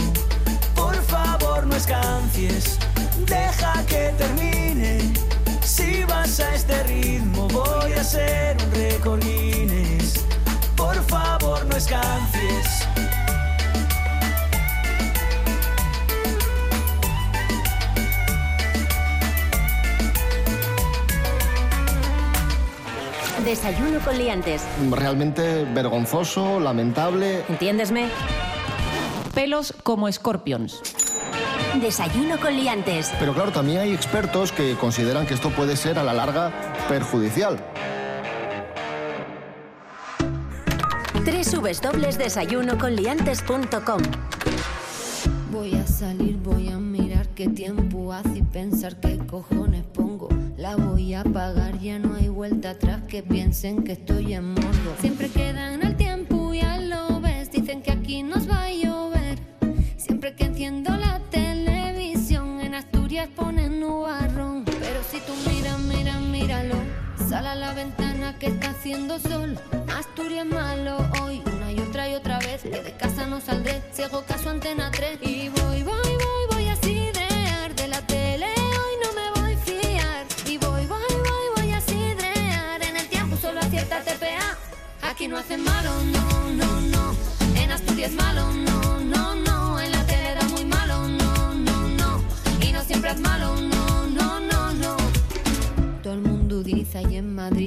Por 0.76 0.96
favor, 1.08 1.66
no 1.66 1.76
escancies, 1.76 2.78
deja 3.26 3.84
que 3.88 4.14
termine. 4.20 5.35
A 6.26 6.56
este 6.56 6.82
ritmo, 6.86 7.48
voy 7.50 7.94
a 7.94 8.02
hacer 8.02 8.58
un 8.66 8.72
récord 8.72 9.24
Guinness. 9.24 10.26
Por 10.76 10.96
favor, 11.04 11.64
no 11.68 11.76
escancies. 11.78 12.88
Desayuno 23.46 24.00
con 24.00 24.18
liantes. 24.18 24.64
Realmente 24.90 25.64
vergonzoso, 25.76 26.60
lamentable. 26.60 27.44
¿Entiéndesme? 27.50 28.10
Pelos 29.36 29.76
como 29.84 30.08
escorpions. 30.08 30.82
Desayuno 31.82 32.40
con 32.40 32.56
liantes. 32.56 33.12
Pero 33.20 33.34
claro, 33.34 33.52
también 33.52 33.80
hay 33.80 33.94
expertos 33.94 34.52
que 34.52 34.76
consideran 34.76 35.28
que 35.28 35.34
esto 35.34 35.50
puede 35.50 35.76
ser 35.76 36.00
a 36.00 36.04
la 36.04 36.14
larga 36.14 36.52
perjudicial. 36.88 37.60
www.desayunoconliantes.com 41.26 44.02
Voy 45.52 45.76
a 45.76 45.86
salir, 45.88 46.38
voy 46.38 46.70
a 46.70 46.78
mirar 46.78 47.28
qué 47.30 47.48
tiempo 47.48 48.14
hace 48.14 48.38
y 48.40 48.44
pensar 48.44 49.00
qué 49.00 49.18
cojones 49.18 49.84
pongo. 49.86 50.28
La 50.58 50.76
voy 50.76 51.14
a 51.14 51.24
pagar, 51.24 51.80
ya 51.80 52.00
no 52.00 52.16
hay 52.16 52.28
vuelta 52.28 52.72
atrás 52.72 53.04
que 53.08 53.24
piensen 53.24 53.84
que 53.84 53.94
estoy 53.94 54.34
en 54.34 54.54
modo. 54.54 54.96
Siempre 55.00 55.30
quedan 55.30 55.82
el 55.82 55.96
tiempo, 55.96 56.54
ya 56.54 56.78
lo 56.80 57.22
ves. 57.22 57.50
Dicen 57.52 57.82
que 57.82 57.92
aquí 57.92 58.24
nos 58.24 58.45
haciendo 68.86 69.18
sol. 69.18 69.58
Asturias 69.98 70.46
malo 70.46 70.98
hoy, 71.24 71.42
una 71.58 71.72
y 71.72 71.80
otra 71.80 72.08
y 72.08 72.14
otra 72.14 72.38
vez. 72.38 72.62
Que 72.62 72.84
de 72.84 72.96
casa 72.96 73.26
no 73.26 73.42
saldré, 73.42 73.82
si 73.92 74.04
hago 74.04 74.22
caso 74.22 74.52
antena 74.52 74.92
3. 74.92 75.18
Y 75.24 75.50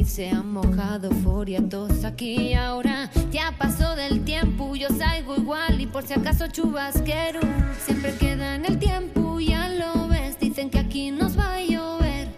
se 0.09 0.31
han 0.31 0.51
mojado 0.53 1.09
euforia 1.11 1.61
todos 1.69 2.05
aquí 2.05 2.49
y 2.49 2.55
ahora. 2.55 3.11
Ya 3.31 3.55
pasó 3.59 3.95
del 3.95 4.25
tiempo 4.25 4.75
yo 4.75 4.89
salgo 4.89 5.37
igual 5.37 5.81
y 5.81 5.87
por 5.87 6.05
si 6.07 6.15
acaso 6.15 6.47
chubasquero 6.47 7.41
siempre 7.85 8.15
queda 8.15 8.55
en 8.55 8.65
el 8.65 8.79
tiempo 8.79 9.39
ya 9.39 9.69
lo 9.69 10.09
ves. 10.09 10.39
Dicen 10.41 10.71
que 10.71 10.79
aquí 10.79 11.11
nos 11.11 11.39
va 11.39 11.57
a 11.57 11.63
llover. 11.63 12.29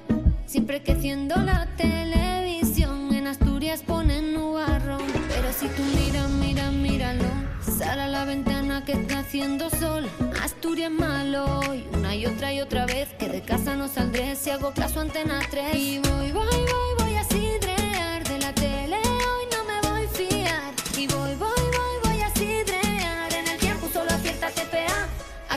Siempre 0.46 0.82
que 0.82 0.92
enciendo 0.92 1.36
la 1.36 1.66
televisión 1.76 3.14
en 3.14 3.28
Asturias 3.28 3.82
ponen 3.82 4.34
nubarrón. 4.34 5.02
Pero 5.28 5.52
si 5.52 5.68
tú 5.68 5.82
miras 5.94 6.28
mira 6.28 6.70
míralo. 6.72 7.28
Sal 7.62 8.00
a 8.00 8.08
la 8.08 8.24
ventana 8.24 8.84
que 8.84 8.92
está 8.92 9.20
haciendo 9.20 9.70
sol. 9.70 10.08
Asturias 10.42 10.90
malo 10.90 11.60
y 11.72 11.84
una 11.96 12.16
y 12.16 12.26
otra 12.26 12.52
y 12.52 12.60
otra 12.60 12.86
vez 12.86 13.10
que 13.18 13.28
de 13.28 13.42
casa 13.42 13.76
no 13.76 13.86
saldré. 13.86 14.34
Si 14.34 14.50
hago 14.50 14.72
caso 14.72 14.98
a 14.98 15.02
Antena 15.02 15.40
3 15.50 15.76
y 15.76 15.98
voy, 15.98 16.32
voy, 16.32 16.46
voy, 16.46 16.94
voy 16.96 16.99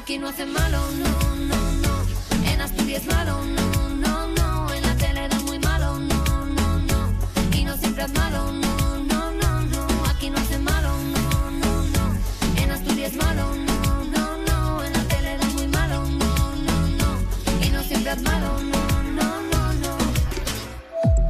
aquí 0.04 0.18
no 0.18 0.28
hacen 0.28 0.52
malo, 0.52 0.80
no, 1.00 1.36
no, 1.48 1.72
no 1.82 2.52
en 2.52 2.60
Asturias 2.60 3.06
malo, 3.06 3.40
no, 3.46 3.90
no, 3.90 4.28
no 4.28 4.74
en 4.74 4.82
la 4.82 4.96
tele 4.98 5.30
da 5.30 5.40
muy 5.40 5.60
malo, 5.60 5.98
no, 5.98 6.46
no, 6.46 6.78
no 6.80 7.58
y 7.58 7.64
no 7.64 7.78
siempre 7.78 8.04
es 8.04 8.14
malo, 8.14 8.52
no, 8.52 8.98
no, 9.00 9.32
no, 9.32 9.62
no 9.62 10.06
aquí 10.10 10.30
no 10.30 10.40
hacen 10.40 10.62
malo, 10.62 10.90
no, 11.14 11.52
no, 11.52 11.84
no 11.84 12.62
en 12.62 12.72
Asturias 12.72 13.14
malo, 13.14 13.56
no, 13.56 14.04
no, 14.04 14.38
no 14.46 14.84
en 14.84 14.92
la 14.92 15.04
tele 15.06 15.38
da 15.38 15.48
muy 15.56 15.68
malo, 15.68 16.04
no, 16.04 16.56
no, 16.68 16.88
no 17.00 17.66
y 17.66 17.70
no 17.70 17.82
siempre 17.84 18.12
es 18.12 18.22
malo, 18.24 18.60
no, 18.60 19.04
no, 19.04 19.42
no, 19.52 19.74
no 19.74 19.98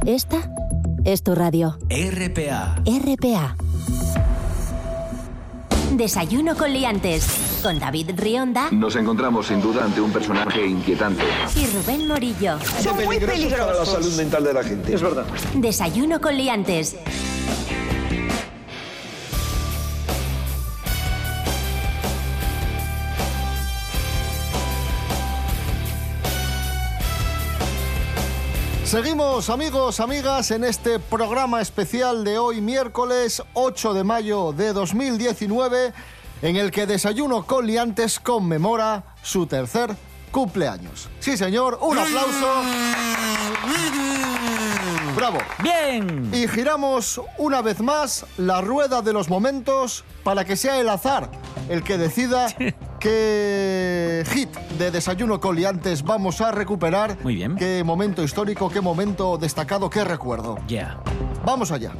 Esta 0.04 0.50
es 1.04 1.22
tu 1.22 1.36
radio. 1.36 1.78
RPA. 1.88 2.82
RPA. 2.84 3.56
Desayuno 5.92 6.56
con 6.56 6.72
liantes. 6.72 7.43
Con 7.64 7.78
David 7.78 8.10
Rionda 8.16 8.70
Nos 8.72 8.94
encontramos 8.94 9.46
sin 9.46 9.62
duda 9.62 9.86
ante 9.86 9.98
un 9.98 10.12
personaje 10.12 10.66
inquietante. 10.66 11.24
y 11.56 11.64
Rubén 11.68 12.06
Morillo. 12.06 12.58
Son 12.60 12.94
muy 13.02 13.18
peligrosos 13.18 13.66
para 13.66 13.78
la 13.78 13.86
salud 13.86 14.14
mental 14.18 14.44
de 14.44 14.52
la 14.52 14.62
gente. 14.62 14.94
Es 14.94 15.00
verdad. 15.00 15.24
Desayuno 15.54 16.20
con 16.20 16.36
liantes. 16.36 16.94
Seguimos 28.94 29.50
amigos, 29.50 29.98
amigas, 29.98 30.52
en 30.52 30.62
este 30.62 31.00
programa 31.00 31.60
especial 31.60 32.22
de 32.22 32.38
hoy 32.38 32.60
miércoles 32.60 33.42
8 33.54 33.92
de 33.94 34.04
mayo 34.04 34.52
de 34.52 34.72
2019, 34.72 35.92
en 36.42 36.56
el 36.56 36.70
que 36.70 36.86
Desayuno 36.86 37.44
con 37.46 37.66
Liantes 37.66 38.20
conmemora 38.20 39.04
su 39.22 39.46
tercer 39.46 39.96
cumpleaños. 40.30 41.08
Sí 41.20 41.36
señor, 41.36 41.78
un 41.80 41.98
aplauso. 41.98 42.62
Bravo. 45.16 45.38
Bien. 45.62 46.30
Y 46.34 46.48
giramos 46.48 47.20
una 47.38 47.62
vez 47.62 47.80
más 47.80 48.26
la 48.36 48.60
rueda 48.60 49.00
de 49.00 49.12
los 49.12 49.28
momentos 49.28 50.04
para 50.24 50.44
que 50.44 50.56
sea 50.56 50.80
el 50.80 50.88
azar 50.88 51.30
el 51.68 51.82
que 51.82 51.98
decida 51.98 52.46
qué 53.00 54.24
hit 54.32 54.54
de 54.78 54.90
Desayuno 54.90 55.40
con 55.40 55.56
Liantes 55.56 56.02
vamos 56.02 56.40
a 56.40 56.50
recuperar. 56.52 57.18
Muy 57.22 57.36
bien. 57.36 57.56
Qué 57.56 57.82
momento 57.84 58.22
histórico, 58.22 58.70
qué 58.70 58.80
momento 58.80 59.38
destacado, 59.38 59.88
qué 59.90 60.04
recuerdo. 60.04 60.58
Ya. 60.66 61.00
Vamos 61.44 61.70
allá. 61.70 61.92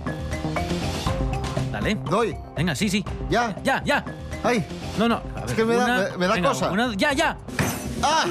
Doy. 1.92 2.35
Venga, 2.57 2.75
sí, 2.75 2.88
sí. 2.88 3.05
¿Ya? 3.29 3.55
Ya, 3.62 3.83
ya. 3.85 4.03
Ahí. 4.42 4.64
No, 4.99 5.09
no. 5.09 5.16
a 5.37 5.44
Es 5.47 5.53
que 5.53 5.64
me 5.64 5.75
da, 5.77 5.85
una- 5.85 5.97
me- 6.11 6.16
me 6.18 6.27
da 6.29 6.35
venga, 6.35 6.49
cosa. 6.49 6.70
una- 6.70 6.94
ya, 6.97 7.12
ya. 7.12 7.37
¡Ah! 8.03 8.25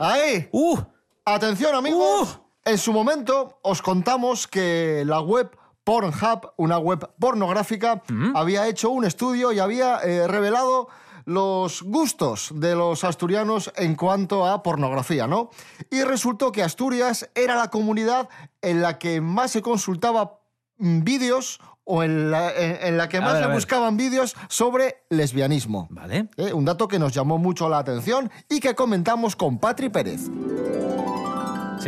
Ahí. 0.00 0.48
¡Uh! 0.52 0.78
Atención 1.24 1.74
amigos. 1.74 2.40
En 2.64 2.78
su 2.78 2.92
momento 2.92 3.58
os 3.62 3.82
contamos 3.82 4.46
que 4.46 5.02
la 5.06 5.20
web 5.20 5.50
Pornhub, 5.84 6.52
una 6.56 6.78
web 6.78 7.10
pornográfica, 7.18 8.02
había 8.34 8.68
hecho 8.68 8.90
un 8.90 9.04
estudio 9.04 9.50
y 9.52 9.58
había 9.58 9.98
eh, 10.04 10.28
revelado 10.28 10.88
los 11.24 11.82
gustos 11.82 12.50
de 12.54 12.74
los 12.76 13.02
asturianos 13.04 13.72
en 13.76 13.94
cuanto 13.96 14.46
a 14.46 14.62
pornografía, 14.62 15.26
¿no? 15.26 15.50
Y 15.90 16.02
resultó 16.02 16.50
que 16.52 16.62
Asturias 16.62 17.28
era 17.34 17.56
la 17.56 17.68
comunidad 17.70 18.28
en 18.60 18.80
la 18.82 18.98
que 18.98 19.20
más 19.20 19.50
se 19.52 19.62
consultaba 19.62 20.38
mm, 20.78 21.02
vídeos 21.02 21.60
o 21.94 22.02
en 22.02 22.30
la, 22.30 22.50
en- 22.56 22.78
en 22.86 22.96
la 22.96 23.08
que 23.10 23.20
más 23.20 23.34
ver, 23.34 23.44
se 23.44 23.52
buscaban 23.52 23.98
vídeos 23.98 24.34
sobre 24.48 25.02
lesbianismo. 25.10 25.88
Vale. 25.90 26.28
Eh, 26.38 26.52
un 26.54 26.64
dato 26.64 26.88
que 26.88 26.98
nos 26.98 27.12
llamó 27.12 27.36
mucho 27.36 27.68
la 27.68 27.78
atención 27.78 28.30
y 28.48 28.60
que 28.60 28.74
comentamos 28.74 29.36
con 29.36 29.58
Patri 29.58 29.90
Pérez. 29.90 30.22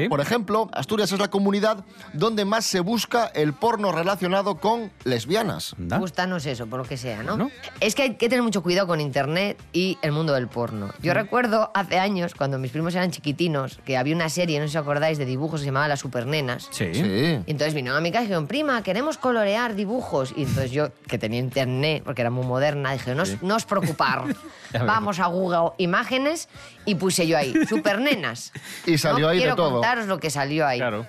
Por 0.09 0.21
ejemplo, 0.21 0.69
Asturias 0.73 1.13
es 1.13 1.19
la 1.19 1.29
comunidad 1.29 1.85
donde 2.13 2.45
más 2.45 2.65
se 2.65 2.81
busca 2.81 3.27
el 3.27 3.53
porno 3.53 3.93
relacionado 3.93 4.57
con 4.57 4.91
lesbianas. 5.05 5.75
Gustanos 5.79 6.47
eso, 6.47 6.67
por 6.67 6.81
lo 6.81 6.85
que 6.85 6.97
sea, 6.97 7.23
¿no? 7.23 7.51
Es 7.81 7.95
que 7.95 8.03
hay 8.03 8.15
que 8.17 8.29
tener 8.29 8.43
mucho 8.43 8.63
cuidado 8.63 8.87
con 8.87 9.01
Internet 9.01 9.59
y 9.73 9.99
el 10.03 10.13
mundo 10.13 10.33
del 10.33 10.49
porno. 10.49 10.91
Yo 11.03 11.13
Mm. 11.13 11.17
recuerdo 11.17 11.71
hace 11.75 11.99
años, 11.99 12.35
cuando 12.35 12.59
mis 12.59 12.71
primos 12.71 12.95
eran 12.95 13.11
chiquitinos, 13.11 13.79
que 13.85 13.97
había 13.97 14.15
una 14.15 14.29
serie, 14.29 14.59
no 14.61 14.67
sé 14.67 14.73
si 14.73 14.79
os 14.79 14.83
acordáis, 14.83 15.19
de 15.19 15.25
dibujos 15.27 15.61
que 15.61 15.65
se 15.65 15.67
llamaba 15.67 15.89
Las 15.89 16.01
Supernenas. 16.01 16.69
Sí. 16.71 16.85
Y 16.95 17.51
entonces 17.51 17.75
vino 17.75 17.91
una 17.91 17.99
amiga 17.99 18.21
y 18.21 18.25
dijeron, 18.25 18.47
prima, 18.47 18.83
queremos 18.83 19.19
colorear 19.19 19.75
dibujos. 19.75 20.33
Y 20.37 20.43
entonces 20.43 20.71
yo, 20.73 20.89
que 21.07 21.19
tenía 21.19 21.39
internet, 21.41 22.03
porque 22.05 22.21
era 22.23 22.31
muy 22.31 22.47
moderna, 22.47 22.93
dije, 22.93 23.15
no, 23.15 23.23
os- 23.23 23.43
no 23.43 23.57
os 23.57 23.65
preocupar. 23.65 24.25
Vamos 24.87 25.21
a 25.21 25.27
Google 25.27 25.71
Imágenes 25.79 26.49
y 26.85 26.95
puse 26.97 27.27
yo 27.27 27.37
ahí, 27.39 27.55
supernenas. 27.69 28.53
Y 28.87 28.99
salió 28.99 29.27
No 29.27 29.29
ahí 29.31 29.37
de 29.39 29.43
quiero 29.43 29.57
todo. 29.57 29.73
contaros 29.73 30.07
lo 30.07 30.19
que 30.19 30.31
salió 30.31 30.67
ahí. 30.67 30.79
Claro. 30.79 31.07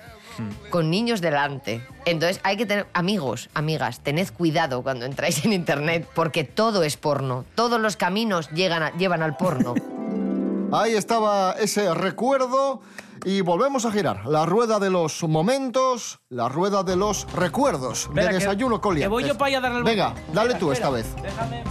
Con 0.68 0.90
niños 0.90 1.22
delante. 1.22 1.86
Entonces 2.04 2.40
hay 2.42 2.58
que 2.58 2.66
tener, 2.66 2.86
amigos, 2.92 3.48
amigas, 3.54 4.00
tened 4.00 4.28
cuidado 4.30 4.82
cuando 4.82 5.06
entráis 5.06 5.42
en 5.46 5.52
internet, 5.54 6.06
porque 6.14 6.44
todo 6.44 6.82
es 6.82 6.96
porno. 6.98 7.46
Todos 7.54 7.80
los 7.80 7.96
caminos 7.96 8.50
llegan 8.50 8.82
a- 8.82 8.92
llevan 8.98 9.22
al 9.22 9.36
porno. 9.36 9.74
Ahí 10.72 10.94
estaba 10.94 11.52
ese 11.52 11.94
recuerdo 11.94 12.82
y 13.24 13.40
volvemos 13.40 13.86
a 13.86 13.92
girar. 13.92 14.26
La 14.26 14.44
rueda 14.44 14.78
de 14.78 14.90
los 14.90 15.22
momentos, 15.22 16.18
la 16.28 16.48
rueda 16.50 16.82
de 16.82 16.96
los 16.96 17.32
recuerdos 17.32 18.00
Espera, 18.02 18.22
de 18.24 18.28
que- 18.28 18.34
desayuno 18.34 18.80
con 18.80 18.94
que 18.96 19.06
voy 19.08 19.24
yo 19.24 19.38
para 19.38 19.46
allá 19.48 19.58
a 19.58 19.60
darle 19.62 19.78
el 19.78 19.84
Venga, 19.84 20.12
dale 20.34 20.48
Espera, 20.52 20.58
tú 20.58 20.72
esta 20.72 20.90
vez. 20.90 21.06
Déjame. 21.22 21.64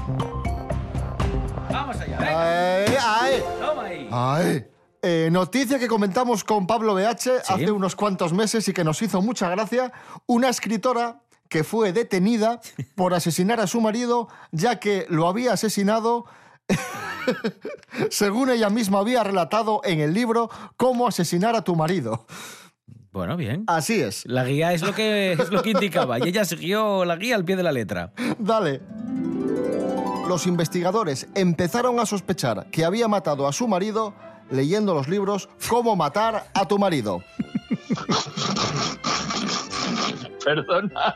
Ay, 2.17 2.95
ay. 2.99 3.43
Toma 3.59 3.83
ahí. 3.83 4.09
Ay. 4.11 4.65
Eh, 5.01 5.29
noticia 5.31 5.77
que 5.77 5.87
comentamos 5.87 6.43
con 6.43 6.65
Pablo 6.65 6.95
BH 6.95 7.43
hace 7.47 7.71
unos 7.71 7.95
cuantos 7.95 8.33
meses 8.33 8.67
y 8.67 8.73
que 8.73 8.83
nos 8.83 9.01
hizo 9.01 9.21
mucha 9.21 9.49
gracia. 9.49 9.91
Una 10.25 10.49
escritora 10.49 11.21
que 11.47 11.63
fue 11.63 11.93
detenida 11.93 12.59
por 12.95 13.13
asesinar 13.13 13.59
a 13.59 13.67
su 13.67 13.81
marido, 13.81 14.29
ya 14.51 14.79
que 14.79 15.05
lo 15.09 15.27
había 15.27 15.53
asesinado, 15.53 16.25
según 18.09 18.49
ella 18.49 18.69
misma 18.69 18.99
había 18.99 19.23
relatado 19.23 19.81
en 19.83 19.99
el 19.99 20.13
libro, 20.13 20.49
cómo 20.75 21.07
asesinar 21.07 21.55
a 21.55 21.63
tu 21.63 21.75
marido. 21.75 22.25
Bueno, 23.11 23.37
bien. 23.37 23.63
Así 23.67 24.01
es. 24.01 24.25
La 24.25 24.43
guía 24.43 24.73
es 24.73 24.81
lo 24.81 24.93
que 24.93 25.33
es 25.33 25.49
lo 25.49 25.61
que 25.61 25.69
indicaba 25.69 26.19
y 26.19 26.23
ella 26.29 26.43
siguió 26.43 27.05
la 27.05 27.15
guía 27.15 27.35
al 27.35 27.45
pie 27.45 27.55
de 27.55 27.63
la 27.63 27.71
letra. 27.71 28.11
Dale. 28.39 28.81
Los 30.27 30.47
investigadores 30.47 31.27
empezaron 31.35 31.99
a 31.99 32.05
sospechar 32.05 32.65
que 32.71 32.83
había 32.83 33.07
matado 33.07 33.47
a 33.47 33.53
su 33.53 33.67
marido 33.67 34.13
leyendo 34.49 34.93
los 34.93 35.07
libros 35.07 35.49
Cómo 35.69 35.95
matar 35.95 36.47
a 36.53 36.67
tu 36.67 36.79
marido. 36.79 37.21
Perdona. 40.43 41.15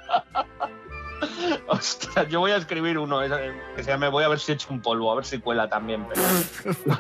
Ostras, 1.67 2.27
yo 2.29 2.39
voy 2.39 2.51
a 2.51 2.57
escribir 2.57 2.97
uno 2.97 3.23
eh, 3.23 3.53
que 3.75 3.83
se 3.83 3.91
llame 3.91 4.09
Voy 4.09 4.23
a 4.23 4.27
ver 4.27 4.39
si 4.39 4.51
he 4.51 4.55
hecho 4.55 4.67
un 4.71 4.81
polvo, 4.81 5.11
a 5.11 5.15
ver 5.15 5.25
si 5.25 5.39
cuela 5.39 5.67
también. 5.69 6.05
Pero, 6.07 6.21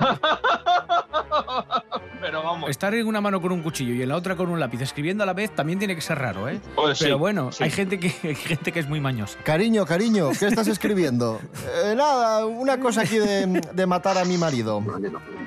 pero 2.21 2.43
vamos. 2.43 2.69
Estar 2.69 2.93
en 2.93 3.07
una 3.07 3.21
mano 3.21 3.41
con 3.41 3.51
un 3.51 3.61
cuchillo 3.61 3.93
y 3.93 4.01
en 4.01 4.09
la 4.09 4.15
otra 4.15 4.35
con 4.35 4.49
un 4.49 4.59
lápiz 4.59 4.81
escribiendo 4.81 5.23
a 5.23 5.25
la 5.27 5.33
vez 5.33 5.53
también 5.55 5.79
tiene 5.79 5.95
que 5.95 6.01
ser 6.01 6.19
raro, 6.19 6.47
¿eh? 6.49 6.59
Pues 6.75 6.97
sí, 6.97 7.05
Pero 7.05 7.17
bueno, 7.17 7.51
sí. 7.51 7.63
hay 7.63 7.71
gente 7.71 7.99
que 7.99 8.13
hay 8.27 8.35
gente 8.35 8.71
que 8.71 8.79
es 8.79 8.87
muy 8.87 8.99
mañosa. 8.99 9.39
Cariño, 9.43 9.85
cariño, 9.85 10.29
¿qué 10.37 10.47
estás 10.47 10.67
escribiendo? 10.67 11.39
Eh, 11.85 11.93
nada, 11.95 12.45
una 12.45 12.79
cosa 12.79 13.01
aquí 13.01 13.17
de, 13.17 13.61
de 13.73 13.85
matar 13.87 14.17
a 14.17 14.25
mi 14.25 14.37
marido. 14.37 14.83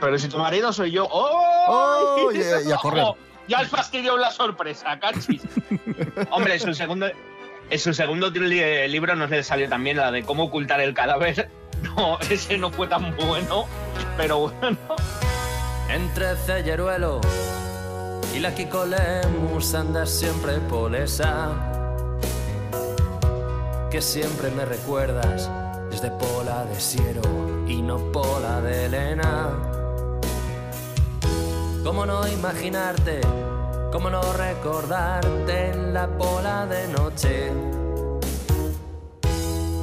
Pero 0.01 0.19
si 0.19 0.29
tu 0.29 0.39
marido 0.39 0.73
soy 0.73 0.91
yo. 0.93 1.07
¡Oh! 1.11 1.31
Oh, 1.69 2.33
y- 2.33 2.69
y 2.69 2.73
a 2.73 2.77
correr. 2.77 3.05
Ya 3.49 3.59
has 3.59 3.69
fastidiado 3.69 4.17
la 4.17 4.31
sorpresa, 4.31 4.99
cachis. 5.01 5.43
Hombre, 6.31 6.59
su 6.61 6.73
segundo, 6.75 7.07
en 7.73 7.79
su 7.79 7.93
segundo 7.95 8.31
li- 8.31 8.89
libro 8.89 9.17
no 9.17 9.27
le 9.27 9.43
salió 9.43 9.69
también 9.69 9.97
la 9.97 10.11
de 10.13 10.23
cómo 10.25 10.45
ocultar 10.45 10.81
el 10.81 10.95
cadáver. 10.95 11.49
No, 11.97 12.17
ese 12.31 12.59
no 12.59 12.71
fue 12.71 12.87
tan 12.87 13.17
bueno, 13.17 13.67
pero 14.17 14.39
bueno. 14.39 14.79
Entre 15.91 16.37
Celleruelo 16.37 17.21
y 18.33 18.39
la 18.39 18.55
Kiko 18.55 18.85
Lemus 18.87 19.75
andas 19.75 20.09
siempre 20.09 20.59
por 20.69 20.95
esa 20.95 21.51
que 23.91 24.01
siempre 24.01 24.53
me 24.53 24.65
recuerdas 24.65 25.51
desde 25.91 26.13
Pola 26.13 26.65
de 26.67 26.79
Siero 26.79 27.21
y 27.67 27.83
no 27.83 27.99
Pola 28.13 28.61
de 28.61 28.87
Elena. 28.87 29.49
¿Cómo 31.83 32.07
no 32.07 32.29
imaginarte? 32.29 33.21
¿Cómo 33.93 34.09
no 34.09 34.23
recordarte 34.33 35.71
en 35.71 35.93
la 35.93 36.09
Pola 36.09 36.67
de 36.67 36.89
noche? 36.89 37.53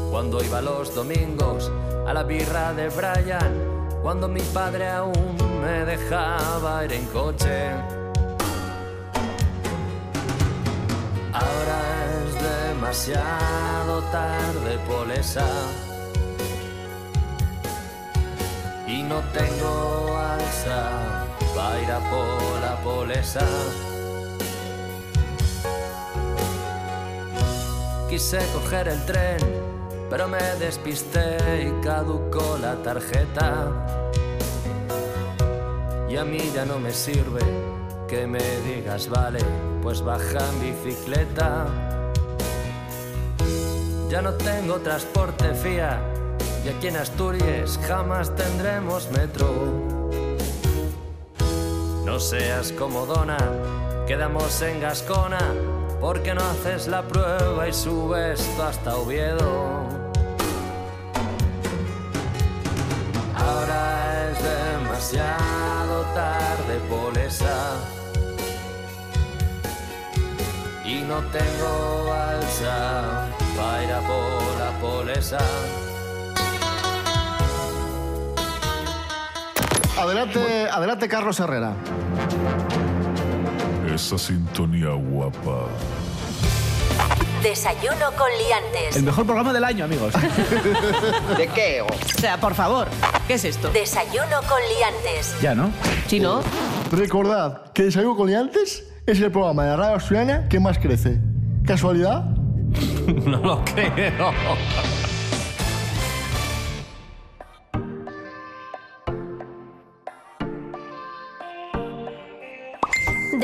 Cuando 0.09 0.43
iba 0.43 0.61
los 0.61 0.95
domingos 0.95 1.71
a 2.07 2.13
la 2.13 2.23
birra 2.23 2.73
de 2.73 2.89
Brian 2.89 3.79
cuando 4.01 4.27
mi 4.27 4.41
padre 4.41 4.89
aún 4.89 5.37
me 5.61 5.85
dejaba 5.85 6.85
ir 6.85 6.93
en 6.93 7.05
coche. 7.07 7.69
Ahora 11.33 11.79
es 12.15 12.71
demasiado 12.71 14.01
tarde, 14.11 14.79
Polesa. 14.87 15.45
Y 18.87 19.03
no 19.03 19.21
tengo 19.33 20.17
alza 20.17 21.27
para 21.55 21.81
ir 21.81 21.91
a 21.91 21.99
por 22.09 22.61
la 22.61 22.75
Polesa. 22.83 23.45
Quise 28.09 28.39
coger 28.53 28.87
el 28.87 29.05
tren, 29.05 29.37
pero 30.09 30.27
me 30.27 30.41
despisté 30.59 31.37
y 31.67 31.83
caducó 31.83 32.57
la 32.59 32.75
tarjeta. 32.81 33.67
Y 36.09 36.17
a 36.17 36.25
mí 36.25 36.39
ya 36.55 36.65
no 36.65 36.79
me 36.79 36.91
sirve 36.91 37.41
que 38.07 38.25
me 38.25 38.41
digas, 38.65 39.07
vale, 39.09 39.39
pues 39.83 40.01
baja 40.01 40.39
en 40.39 40.59
bicicleta. 40.59 41.67
Ya 44.09 44.23
no 44.23 44.33
tengo 44.33 44.77
transporte 44.77 45.53
fía 45.53 46.01
y 46.65 46.69
aquí 46.69 46.87
en 46.87 46.97
Asturias 46.97 47.79
jamás 47.87 48.35
tendremos 48.35 49.07
metro. 49.11 49.47
No 52.05 52.19
seas 52.19 52.71
como 52.71 53.05
Dona, 53.05 53.37
quedamos 54.07 54.59
en 54.63 54.81
Gascona, 54.81 55.53
porque 55.99 56.33
no 56.33 56.41
haces 56.41 56.87
la 56.87 57.01
prueba 57.01 57.67
y 57.67 57.73
subes 57.73 58.39
tú 58.55 58.61
hasta 58.63 58.95
Oviedo. 58.95 59.87
Ahora 63.35 64.29
es 64.31 64.37
demasiado 64.43 66.01
tarde, 66.13 66.79
Polesa. 66.89 67.75
Y 70.85 71.01
no 71.01 71.19
tengo 71.31 72.05
balsa 72.09 73.27
para 73.55 73.99
por 74.01 74.59
la 74.59 74.71
Polesa. 74.81 75.37
Adelante, 79.97 80.69
adelante 80.71 81.09
Carlos 81.09 81.39
Herrera. 81.39 81.73
Esa 83.99 84.17
sintonía 84.17 84.91
guapa. 84.91 85.67
Desayuno 87.43 88.11
con 88.17 88.29
liantes. 88.47 88.95
El 88.95 89.03
mejor 89.03 89.25
programa 89.25 89.51
del 89.51 89.65
año, 89.65 89.83
amigos. 89.83 90.13
¿De 91.37 91.47
qué? 91.47 91.81
O 91.81 91.87
sea, 92.17 92.39
por 92.39 92.55
favor, 92.55 92.87
¿qué 93.27 93.33
es 93.33 93.43
esto? 93.43 93.69
Desayuno 93.71 94.39
con 94.47 94.57
liantes. 94.77 95.35
Ya, 95.41 95.53
¿no? 95.53 95.69
Si 96.07 96.21
no, 96.21 96.41
Recordad 96.93 97.73
que 97.73 97.83
Desayuno 97.83 98.15
con 98.15 98.29
Liantes 98.29 98.85
es 99.05 99.19
el 99.19 99.33
programa 99.33 99.63
de 99.63 99.69
la 99.71 99.75
radio 99.75 99.95
asturiana 99.97 100.47
que 100.47 100.61
más 100.61 100.79
crece. 100.79 101.19
¿Casualidad? 101.65 102.23
no 103.25 103.37
lo 103.37 103.65
creo. 103.65 104.31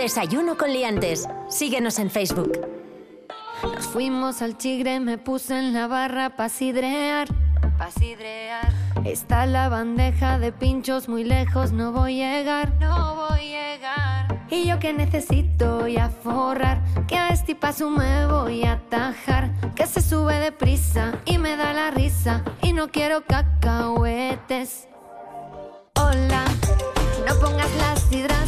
Desayuno 0.06 0.56
con 0.56 0.72
liantes. 0.72 1.28
Síguenos 1.50 1.98
en 1.98 2.12
Facebook. 2.12 2.52
Nos 3.64 3.88
fuimos 3.88 4.44
al 4.44 4.56
chigre, 4.56 5.00
me 5.00 5.18
puse 5.18 5.58
en 5.58 5.74
la 5.74 5.88
barra 5.88 6.36
pa' 6.36 6.48
sidrear, 6.48 7.28
pa' 7.80 7.90
sidrear. 7.90 8.72
Está 9.04 9.48
la 9.48 9.68
bandeja 9.68 10.38
de 10.38 10.52
pinchos 10.52 11.10
muy 11.10 11.24
lejos, 11.24 11.72
no 11.72 11.92
voy 11.92 12.22
a 12.22 12.38
llegar, 12.38 12.76
no 12.80 13.16
voy 13.16 13.56
a 13.56 13.74
llegar. 13.74 14.46
Y 14.52 14.68
yo 14.68 14.78
que 14.78 14.94
necesito 14.94 15.88
y 15.88 15.98
a 15.98 16.10
forrar, 16.10 16.84
que 17.08 17.18
a 17.18 17.30
este 17.30 17.56
paso 17.56 17.90
me 17.90 18.28
voy 18.28 18.64
a 18.64 18.74
atajar, 18.74 19.50
que 19.74 19.88
se 19.88 20.04
sube 20.04 20.40
deprisa 20.40 21.14
y 21.26 21.40
me 21.40 21.58
da 21.58 21.74
la 21.74 21.90
risa, 21.90 22.44
y 22.62 22.74
no 22.74 22.90
quiero 22.90 23.26
cacahuetes. 23.26 24.88
Hola, 25.96 26.46
no 27.28 27.40
pongas 27.40 27.76
la 27.78 27.96
sidra 27.96 28.46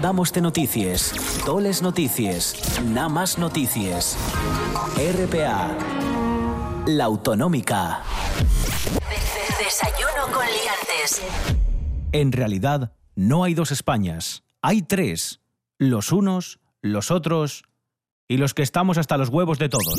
Damos 0.00 0.32
de 0.32 0.40
noticias, 0.40 1.14
toles 1.46 1.80
noticias, 1.80 2.80
nada 2.84 3.08
más 3.08 3.38
noticias. 3.38 4.16
RPA, 4.96 5.76
la 6.86 7.04
autonómica. 7.04 8.02
Desayuno 9.58 10.32
con 10.32 10.44
liantes. 10.46 11.22
En 12.12 12.32
realidad, 12.32 12.92
no 13.14 13.44
hay 13.44 13.54
dos 13.54 13.70
Españas. 13.70 14.42
Hay 14.62 14.82
tres. 14.82 15.40
Los 15.78 16.12
unos, 16.12 16.58
los 16.82 17.10
otros 17.10 17.62
y 18.28 18.36
los 18.36 18.52
que 18.52 18.62
estamos 18.62 18.98
hasta 18.98 19.16
los 19.16 19.28
huevos 19.28 19.58
de 19.58 19.68
todos. 19.68 19.98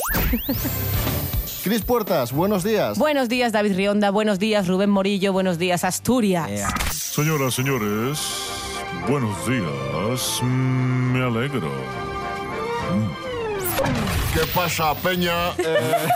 Cris 1.63 1.81
Puertas, 1.81 2.31
buenos 2.31 2.63
días. 2.63 2.99
buenos 2.99 3.27
días 3.27 3.51
David 3.51 3.75
Rionda, 3.75 4.11
buenos 4.11 4.37
días 4.37 4.67
Rubén 4.67 4.91
Morillo, 4.91 5.33
buenos 5.33 5.57
días 5.57 5.83
Asturias. 5.83 6.47
Señoras, 6.91 7.55
señores, 7.55 8.19
buenos 9.07 9.47
días. 9.47 10.41
Me 10.43 11.23
alegro. 11.23 11.69
¿Qué 14.33 14.41
pasa, 14.53 14.93
Peña? 14.95 15.51
Eh, 15.57 16.07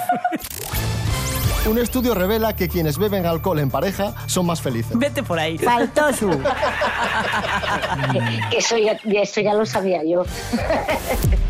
Un 1.66 1.78
estudio 1.78 2.16
revela 2.16 2.56
que 2.56 2.70
quienes 2.70 2.98
beben 2.98 3.26
alcohol 3.26 3.60
en 3.60 3.70
pareja 3.70 4.14
son 4.28 4.46
más 4.46 4.62
felices. 4.62 4.98
Vete 4.98 5.24
por 5.24 5.38
ahí. 5.38 5.58
Faltoso. 5.58 6.30
eso, 8.58 8.78
ya, 8.78 8.98
eso 9.22 9.42
ya 9.42 9.54
lo 9.54 9.66
sabía 9.66 10.02
yo. 10.04 10.24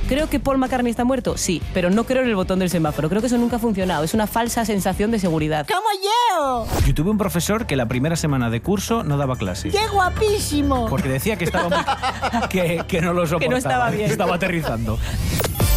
Creo 0.10 0.28
que 0.28 0.40
Paul 0.40 0.58
McCartney 0.58 0.90
está 0.90 1.04
muerto, 1.06 1.38
sí, 1.38 1.62
pero 1.72 1.92
no 1.92 2.04
creo 2.04 2.24
en 2.24 2.30
el 2.30 2.36
botón 2.36 2.58
del 2.58 2.72
semáforo. 2.72 3.10
Creo 3.10 3.22
que 3.22 3.28
eso 3.28 3.38
nunca 3.38 3.58
ha 3.58 3.60
funcionado. 3.60 4.04
Es 4.04 4.16
una 4.16 4.26
falsa 4.26 4.66
sensación 4.66 5.12
de 5.12 5.20
seguridad. 5.20 5.68
¡Como 5.68 5.88
yo! 6.04 6.66
Yo 6.88 6.94
tuve 6.96 7.12
un 7.12 7.20
profesor 7.20 7.68
que 7.68 7.76
la 7.76 7.88
primera 7.88 8.16
semana 8.16 8.50
de 8.50 8.60
curso 8.60 9.04
no 9.04 9.18
daba 9.18 9.36
clases. 9.36 9.72
¡Qué 9.72 9.88
guapísimo! 9.90 10.88
Porque 10.90 11.10
decía 11.10 11.38
que 11.38 11.44
estaba 11.46 11.70
muy- 11.70 12.48
que, 12.50 12.84
que 12.88 13.02
no 13.02 13.14
lo 13.14 13.28
soportaba. 13.28 13.58
estaba 13.60 13.90
bien. 13.92 14.06
que 14.08 14.12
estaba 14.14 14.36
aterrizando. 14.36 14.98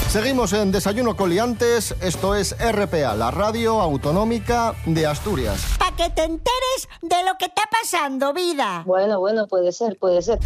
Seguimos 0.09 0.55
en 0.55 0.73
Desayuno 0.73 1.15
Coliantes, 1.15 1.95
esto 2.01 2.35
es 2.35 2.57
RPA, 2.59 3.15
la 3.15 3.31
radio 3.31 3.81
autonómica 3.83 4.75
de 4.87 5.07
Asturias. 5.07 5.63
Para 5.79 5.95
que 5.95 6.09
te 6.09 6.25
enteres 6.25 6.89
de 7.03 7.17
lo 7.25 7.37
que 7.39 7.47
está 7.47 7.63
pasando, 7.71 8.33
vida. 8.33 8.83
Bueno, 8.87 9.21
bueno, 9.21 9.47
puede 9.47 9.73
ser, 9.73 9.99
puede 9.99 10.23
ser. 10.23 10.39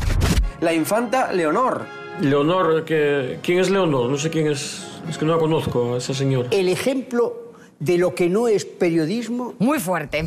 La 0.61 0.72
infanta 0.72 1.33
Leonor. 1.33 1.87
Leonor, 2.20 2.85
que, 2.85 3.38
¿quién 3.42 3.59
es 3.59 3.70
Leonor? 3.70 4.11
No 4.11 4.16
sé 4.16 4.31
quién 4.31 4.46
es. 4.48 4.87
Es 5.09 5.18
que 5.18 5.24
no 5.24 5.35
la 5.35 5.38
conozco 5.38 5.94
a 5.94 5.98
esa 5.98 6.14
señora. 6.14 6.48
El 6.50 6.68
ejemplo 6.68 7.52
de 7.79 7.98
lo 7.98 8.14
que 8.14 8.29
no 8.29 8.48
es 8.48 8.64
periodismo. 8.64 9.55
Muy 9.59 9.79
fuerte. 9.79 10.26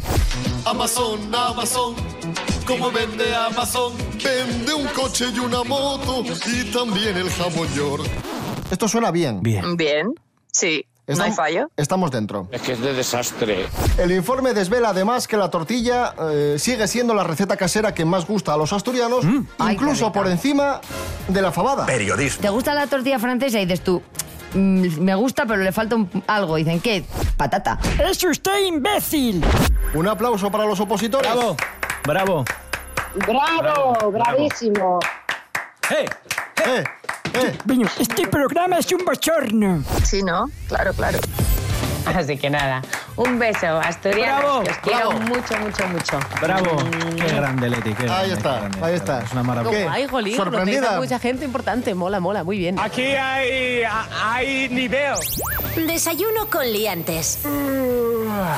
Amazon, 0.65 1.34
Amazon, 1.34 1.95
como 2.65 2.91
vende 2.91 3.34
Amazon, 3.36 3.93
vende 4.23 4.73
un 4.73 4.86
coche 4.88 5.25
y 5.34 5.39
una 5.39 5.63
moto 5.63 6.23
y 6.47 6.63
también 6.71 7.17
el 7.17 7.30
jamón 7.30 7.67
york. 7.73 8.06
Esto 8.69 8.88
suena 8.88 9.12
bien. 9.12 9.41
Bien. 9.41 9.75
Bien, 9.75 10.13
sí. 10.52 10.86
Estam- 11.17 11.22
hay 11.26 11.32
fallo. 11.32 11.69
Estamos 11.76 12.12
dentro. 12.12 12.48
Es 12.52 12.62
que 12.62 12.74
es 12.74 12.82
de 12.82 12.93
desastre. 12.93 13.65
El 13.98 14.12
informe 14.12 14.54
desvela 14.54 14.89
además 14.89 15.28
que 15.28 15.38
la 15.38 15.50
tortilla 15.50 16.13
eh, 16.32 16.56
sigue 16.60 16.88
siendo 16.88 17.13
la 17.13 17.24
receta 17.24 17.58
casera 17.58 17.93
que 17.93 18.06
más 18.06 18.26
gusta 18.28 18.54
a 18.54 18.58
los 18.58 18.72
asturianos, 18.74 19.26
qué 19.26 19.72
incluso 19.72 20.12
por 20.12 20.28
encima 20.28 20.82
de 21.28 21.41
la 21.41 21.52
fabada. 21.52 21.86
Periodismo. 21.86 22.41
¿Te 22.41 22.50
gusta 22.50 22.74
la 22.74 22.88
tortilla 22.88 23.17
francesa? 23.19 23.60
Y 23.60 23.65
dices 23.65 23.84
tú, 23.84 24.02
"Mm, 24.54 25.00
me 25.00 25.15
gusta, 25.15 25.45
pero 25.45 25.62
le 25.63 25.72
falta 25.72 25.95
un- 25.95 26.24
algo. 26.28 26.56
Dicen, 26.58 26.80
¿qué? 26.80 27.04
Patata. 27.38 27.80
¡Es 28.08 28.24
usted 28.24 28.60
imbécil! 28.65 29.43
Un 29.93 30.08
aplauso 30.08 30.52
para 30.52 30.65
los 30.65 30.80
opositores. 30.80 31.32
Bravo, 31.34 31.56
bravo. 32.04 32.45
¡Bravo! 33.28 34.12
¡Bravísimo! 34.12 35.00
¡Eh! 35.89 36.06
¡Eh! 36.67 36.84
¡Eh! 37.43 37.58
Bueno, 37.65 37.88
este 37.99 38.28
programa 38.28 38.78
es 38.78 38.91
un 38.91 39.04
bochorno. 39.06 39.84
Sí, 40.04 40.21
¿no? 40.23 40.49
Claro, 40.67 40.93
claro. 40.93 41.19
Así 42.06 42.38
que 42.38 42.49
nada, 42.49 42.82
un 43.17 43.38
beso, 43.38 43.67
Asturias. 43.67 44.39
Bravo, 44.39 44.63
que 44.63 44.71
os 44.71 44.78
quiero 44.80 45.10
bravo. 45.10 45.21
mucho, 45.25 45.58
mucho, 45.60 45.88
mucho. 45.89 46.19
Bravo. 46.41 46.78
Qué 47.15 47.36
grande, 47.36 47.69
Leti. 47.69 47.93
qué 47.93 48.04
Ahí 48.04 48.08
grande, 48.08 48.34
está, 48.34 48.54
qué 48.56 48.60
grande, 48.62 48.80
ahí 48.88 48.95
está. 48.95 49.21
Es 49.21 49.32
una 49.34 49.43
maravilla. 49.43 49.71
¿Qué? 49.78 49.88
Ay, 49.88 50.08
jolín, 50.08 50.36
¿Sorprendida? 50.36 50.97
mucha 50.97 51.19
gente 51.19 51.45
importante. 51.45 51.93
Mola, 51.93 52.19
mola, 52.19 52.43
muy 52.43 52.58
bien. 52.58 52.80
Aquí 52.80 53.04
hay, 53.04 53.84
hay 54.23 54.69
nivel. 54.69 55.13
Desayuno 55.86 56.49
con 56.49 56.65
liantes. 56.71 57.39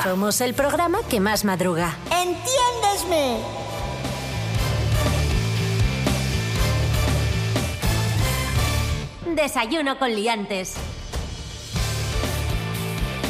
Somos 0.02 0.40
el 0.40 0.54
programa 0.54 1.00
que 1.10 1.20
más 1.20 1.44
madruga. 1.44 1.94
¡Entiéndesme! 2.06 3.36
Desayuno 9.34 9.98
con 9.98 10.14
liantes. 10.14 10.74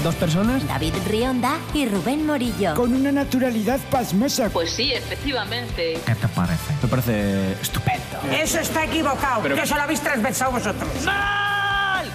¿Dos 0.03 0.15
personas? 0.17 0.67
David 0.67 0.95
Rionda 1.07 1.59
y 1.75 1.87
Rubén 1.87 2.27
Morillo. 2.27 2.75
Con 2.75 2.93
una 2.93 3.13
naturalidad 3.13 3.79
pasmosa. 3.89 4.51
Pues 4.51 4.71
sí, 4.71 4.93
efectivamente. 4.93 6.01
¿Qué 6.05 6.15
te 6.17 6.27
parece? 6.29 6.73
Me 6.83 6.89
parece 6.89 7.53
estupendo. 7.53 8.19
Eso 8.33 8.59
está 8.59 8.85
equivocado. 8.85 9.43
Pero- 9.43 9.55
que 9.55 9.63
eso 9.63 9.77
lo 9.77 9.83
habéis 9.83 10.01
transversado 10.01 10.53
vosotros. 10.53 10.89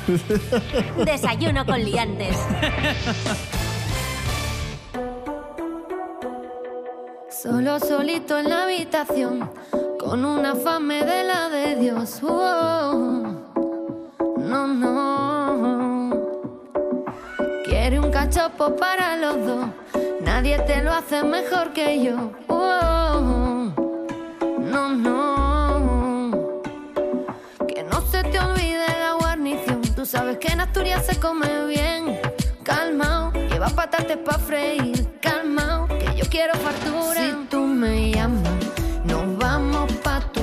Desayuno 1.06 1.66
con 1.66 1.82
liantes. 1.84 2.36
Solo 7.30 7.80
solito 7.80 8.38
en 8.38 8.50
la 8.50 8.64
habitación, 8.64 9.52
con 10.00 10.26
una 10.26 10.56
fame 10.56 11.04
de 11.06 11.24
la 11.24 11.50
de 11.50 11.76
Dios. 11.76 12.20
Oh, 12.24 13.37
no, 14.48 14.68
no. 14.68 16.28
Quiere 17.66 18.00
un 18.00 18.10
cachopo 18.12 18.76
para 18.76 19.18
los 19.18 19.46
dos. 19.46 19.66
Nadie 20.22 20.58
te 20.60 20.82
lo 20.82 20.94
hace 20.94 21.24
mejor 21.24 21.74
que 21.74 22.02
yo. 22.04 22.32
Oh, 22.48 23.72
no, 24.60 24.90
no. 24.90 26.62
Que 27.68 27.84
no 27.84 28.02
se 28.02 28.24
te 28.24 28.40
olvide 28.40 28.88
la 29.00 29.14
guarnición. 29.20 29.82
Tú 29.96 30.06
sabes 30.06 30.38
que 30.38 30.48
en 30.48 30.62
Asturias 30.62 31.06
se 31.06 31.20
come 31.20 31.66
bien. 31.68 32.20
Calmao, 32.64 33.32
lleva 33.34 33.68
patates 33.68 34.18
pa' 34.18 34.40
freír. 34.40 35.08
Calmao, 35.22 35.88
que 35.88 36.16
yo 36.16 36.26
quiero 36.30 36.54
fartura. 36.56 37.20
Si 37.22 37.34
tú 37.50 37.60
me 37.60 38.12
llamas, 38.12 38.54
nos 39.04 39.38
vamos 39.38 39.92
pa' 40.04 40.22
tu 40.32 40.37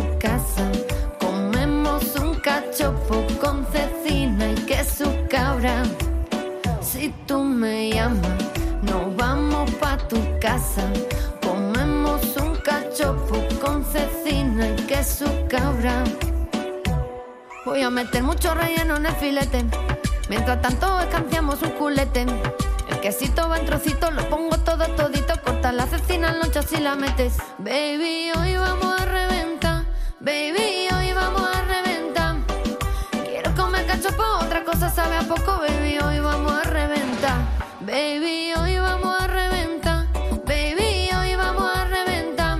Si 6.82 7.08
tú 7.26 7.42
me 7.42 7.90
llamas, 7.90 8.38
nos 8.82 9.16
vamos 9.16 9.70
pa' 9.80 9.96
tu 9.96 10.16
casa. 10.38 10.82
Comemos 11.42 12.20
un 12.36 12.54
cachopo 12.56 13.36
con 13.62 13.82
cecina 13.82 14.68
y 14.68 14.76
queso 14.82 15.24
cabra. 15.48 16.04
Voy 17.64 17.80
a 17.80 17.88
meter 17.88 18.22
mucho 18.22 18.54
relleno 18.54 18.96
en 18.96 19.06
el 19.06 19.14
filete. 19.14 19.64
Mientras 20.28 20.60
tanto 20.60 21.00
escanciamos 21.00 21.62
un 21.62 21.70
culete. 21.70 22.26
El 22.90 23.00
quesito 23.00 23.48
va 23.48 23.58
en 23.58 23.64
trocitos, 23.64 24.12
lo 24.14 24.28
pongo 24.28 24.58
todo 24.58 24.86
todito. 24.88 25.32
Corta 25.42 25.72
la 25.72 25.86
cecina 25.86 26.28
en 26.28 26.40
lonchas 26.40 26.70
y 26.72 26.76
la 26.76 26.94
metes. 26.94 27.38
Baby, 27.56 28.32
hoy 28.38 28.56
vamos 28.56 29.00
a 29.00 29.04
reventar. 29.06 29.84
Baby, 30.20 30.88
hoy 30.94 31.12
vamos 31.14 31.42
a 31.42 31.52
reventar. 31.52 31.73
Comer 33.94 34.02
cachopo, 34.02 34.24
otra 34.44 34.64
cosa 34.64 34.90
sabe 34.90 35.16
a 35.16 35.22
poco. 35.22 35.58
Baby, 35.60 35.98
hoy 36.04 36.18
vamos 36.18 36.52
a 36.52 36.64
reventar. 36.64 37.36
Baby, 37.80 38.52
hoy 38.58 38.76
vamos 38.78 39.14
a 39.20 39.26
reventar. 39.28 40.06
Baby, 40.44 41.10
hoy 41.16 41.36
vamos 41.36 41.70
a 41.72 41.84
reventar. 41.84 42.58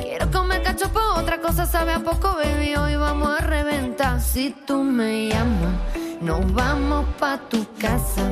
Quiero 0.00 0.30
comer 0.30 0.62
cachopo, 0.62 1.00
otra 1.16 1.38
cosa 1.42 1.66
sabe 1.66 1.92
a 1.92 1.98
poco, 1.98 2.34
baby. 2.36 2.74
Hoy 2.76 2.96
vamos 2.96 3.28
a 3.28 3.42
reventar. 3.44 4.22
Si 4.22 4.54
tú 4.66 4.82
me 4.84 5.28
llamas, 5.28 5.74
nos 6.22 6.50
vamos 6.54 7.04
pa' 7.18 7.36
tu 7.50 7.66
casa. 7.78 8.22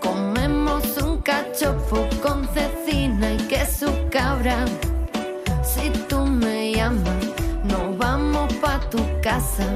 Comemos 0.00 0.96
un 1.00 1.18
cachopo 1.22 2.08
con 2.20 2.48
cecina 2.48 3.32
y 3.32 3.36
queso 3.46 3.94
cabra. 4.10 4.64
Si 5.62 5.90
tú 6.08 6.26
me 6.26 6.72
llamas, 6.72 7.26
nos 7.62 7.96
vamos 7.96 8.52
pa' 8.54 8.80
tu 8.90 8.98
casa. 9.22 9.66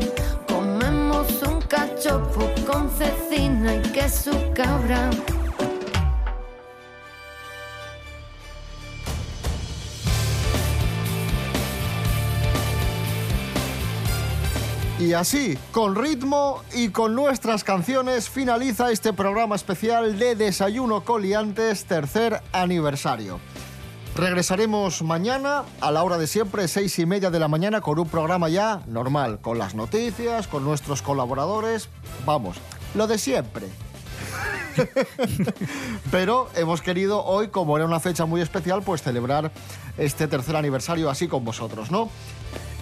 Cachopo 1.69 2.51
con 2.67 2.91
cecina 2.91 3.75
y 3.77 3.81
queso 3.93 4.33
cabra. 4.55 5.11
Y 14.99 15.13
así, 15.13 15.59
con 15.73 15.97
ritmo 15.97 16.63
y 16.73 16.89
con 16.89 17.15
nuestras 17.15 17.65
canciones, 17.65 18.31
finaliza 18.31 18.91
este 18.91 19.13
programa 19.13 19.57
especial 19.57 20.19
de 20.19 20.35
Desayuno 20.35 21.05
Coliantes, 21.05 21.85
tercer 21.85 22.41
aniversario. 22.53 23.39
Regresaremos 24.17 25.03
mañana 25.03 25.65
a 25.81 25.91
la 25.91 26.05
hora 26.05 26.19
de 26.19 26.29
siempre, 26.29 26.69
seis 26.69 27.01
y 27.01 27.07
media 27.07 27.31
de 27.31 27.41
la 27.41 27.49
mañana, 27.49 27.81
con 27.81 27.99
un 27.99 28.09
programa 28.09 28.49
ya 28.49 28.81
normal, 28.87 29.41
con 29.41 29.59
las 29.59 29.75
noticias, 29.75 30.47
con 30.47 30.63
nuestros 30.65 31.03
colaboradores. 31.03 31.89
Vamos, 32.25 32.57
lo 32.95 33.09
de 33.09 33.19
siempre. 33.19 33.67
Pero 36.13 36.49
hemos 36.55 36.81
querido 36.81 37.25
hoy, 37.25 37.49
como 37.49 37.77
era 37.77 37.87
una 37.87 37.99
fecha 37.99 38.25
muy 38.25 38.41
especial, 38.41 38.83
pues 38.83 39.03
celebrar 39.03 39.51
este 39.99 40.29
tercer 40.29 40.55
aniversario 40.55 41.11
así 41.11 41.27
con 41.27 41.45
vosotros, 41.45 41.91
¿no? 41.91 42.09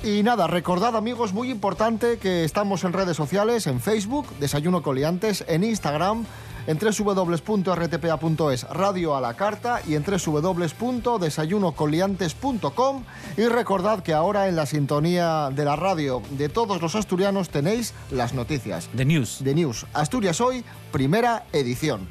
Y 0.05 0.23
nada, 0.23 0.49
recordad 0.49 0.97
amigos, 0.97 1.33
muy 1.33 1.51
importante 1.51 2.19
que 2.19 2.45
estamos 2.45 2.85
en 2.85 2.93
redes 2.93 3.17
sociales, 3.17 3.67
en 3.67 3.81
Facebook, 3.81 4.27
Desayuno 4.39 4.83
Coliantes, 4.83 5.45
en 5.49 5.65
Instagram, 5.65 6.27
en 6.67 6.79
www.rtpa.es, 6.79 8.65
Radio 8.71 9.17
a 9.17 9.21
la 9.21 9.35
Carta 9.35 9.81
y 9.87 9.95
en 9.95 10.05
www.desayunocoliantes.com. 10.05 13.05
Y 13.37 13.47
recordad 13.49 14.03
que 14.03 14.13
ahora 14.15 14.49
en 14.49 14.57
la 14.57 14.67
sintonía 14.67 15.51
de 15.55 15.65
la 15.65 15.77
radio 15.77 16.23
de 16.31 16.49
todos 16.49 16.81
los 16.83 16.95
asturianos 16.95 17.49
tenéis 17.51 17.93
las 18.11 18.33
noticias. 18.35 18.89
The 18.97 19.05
News. 19.05 19.41
The 19.45 19.55
News. 19.55 19.87
Asturias 19.93 20.41
Hoy, 20.41 20.65
primera 20.91 21.45
edición. 21.53 22.09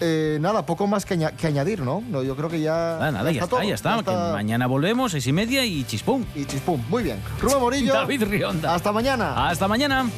Eh, 0.00 0.38
nada, 0.40 0.64
poco 0.64 0.86
más 0.86 1.04
que, 1.04 1.14
aña- 1.14 1.32
que 1.32 1.48
añadir, 1.48 1.80
¿no? 1.80 2.04
No, 2.08 2.22
Yo 2.22 2.36
creo 2.36 2.48
que 2.48 2.60
ya, 2.60 3.04
Ah, 3.04 3.10
nada, 3.10 3.32
ya 3.32 3.42
está, 3.42 3.48
todo, 3.56 3.62
ya 3.64 3.74
está. 3.74 4.00
Que 4.04 4.12
mañana 4.12 4.68
volvemos, 4.68 5.10
seis 5.10 5.26
y 5.26 5.32
media 5.32 5.64
y 5.64 5.82
chispum. 5.84 6.24
Y 6.36 6.44
chispum, 6.44 6.80
muy 6.88 7.02
bien. 7.02 7.18
Rubén 7.40 7.58
Morillo. 7.60 7.92
David 7.94 8.22
Rionda. 8.24 8.74
Hasta 8.74 8.92
mañana. 8.92 9.48
Hasta 9.48 9.66
mañana. 9.66 10.08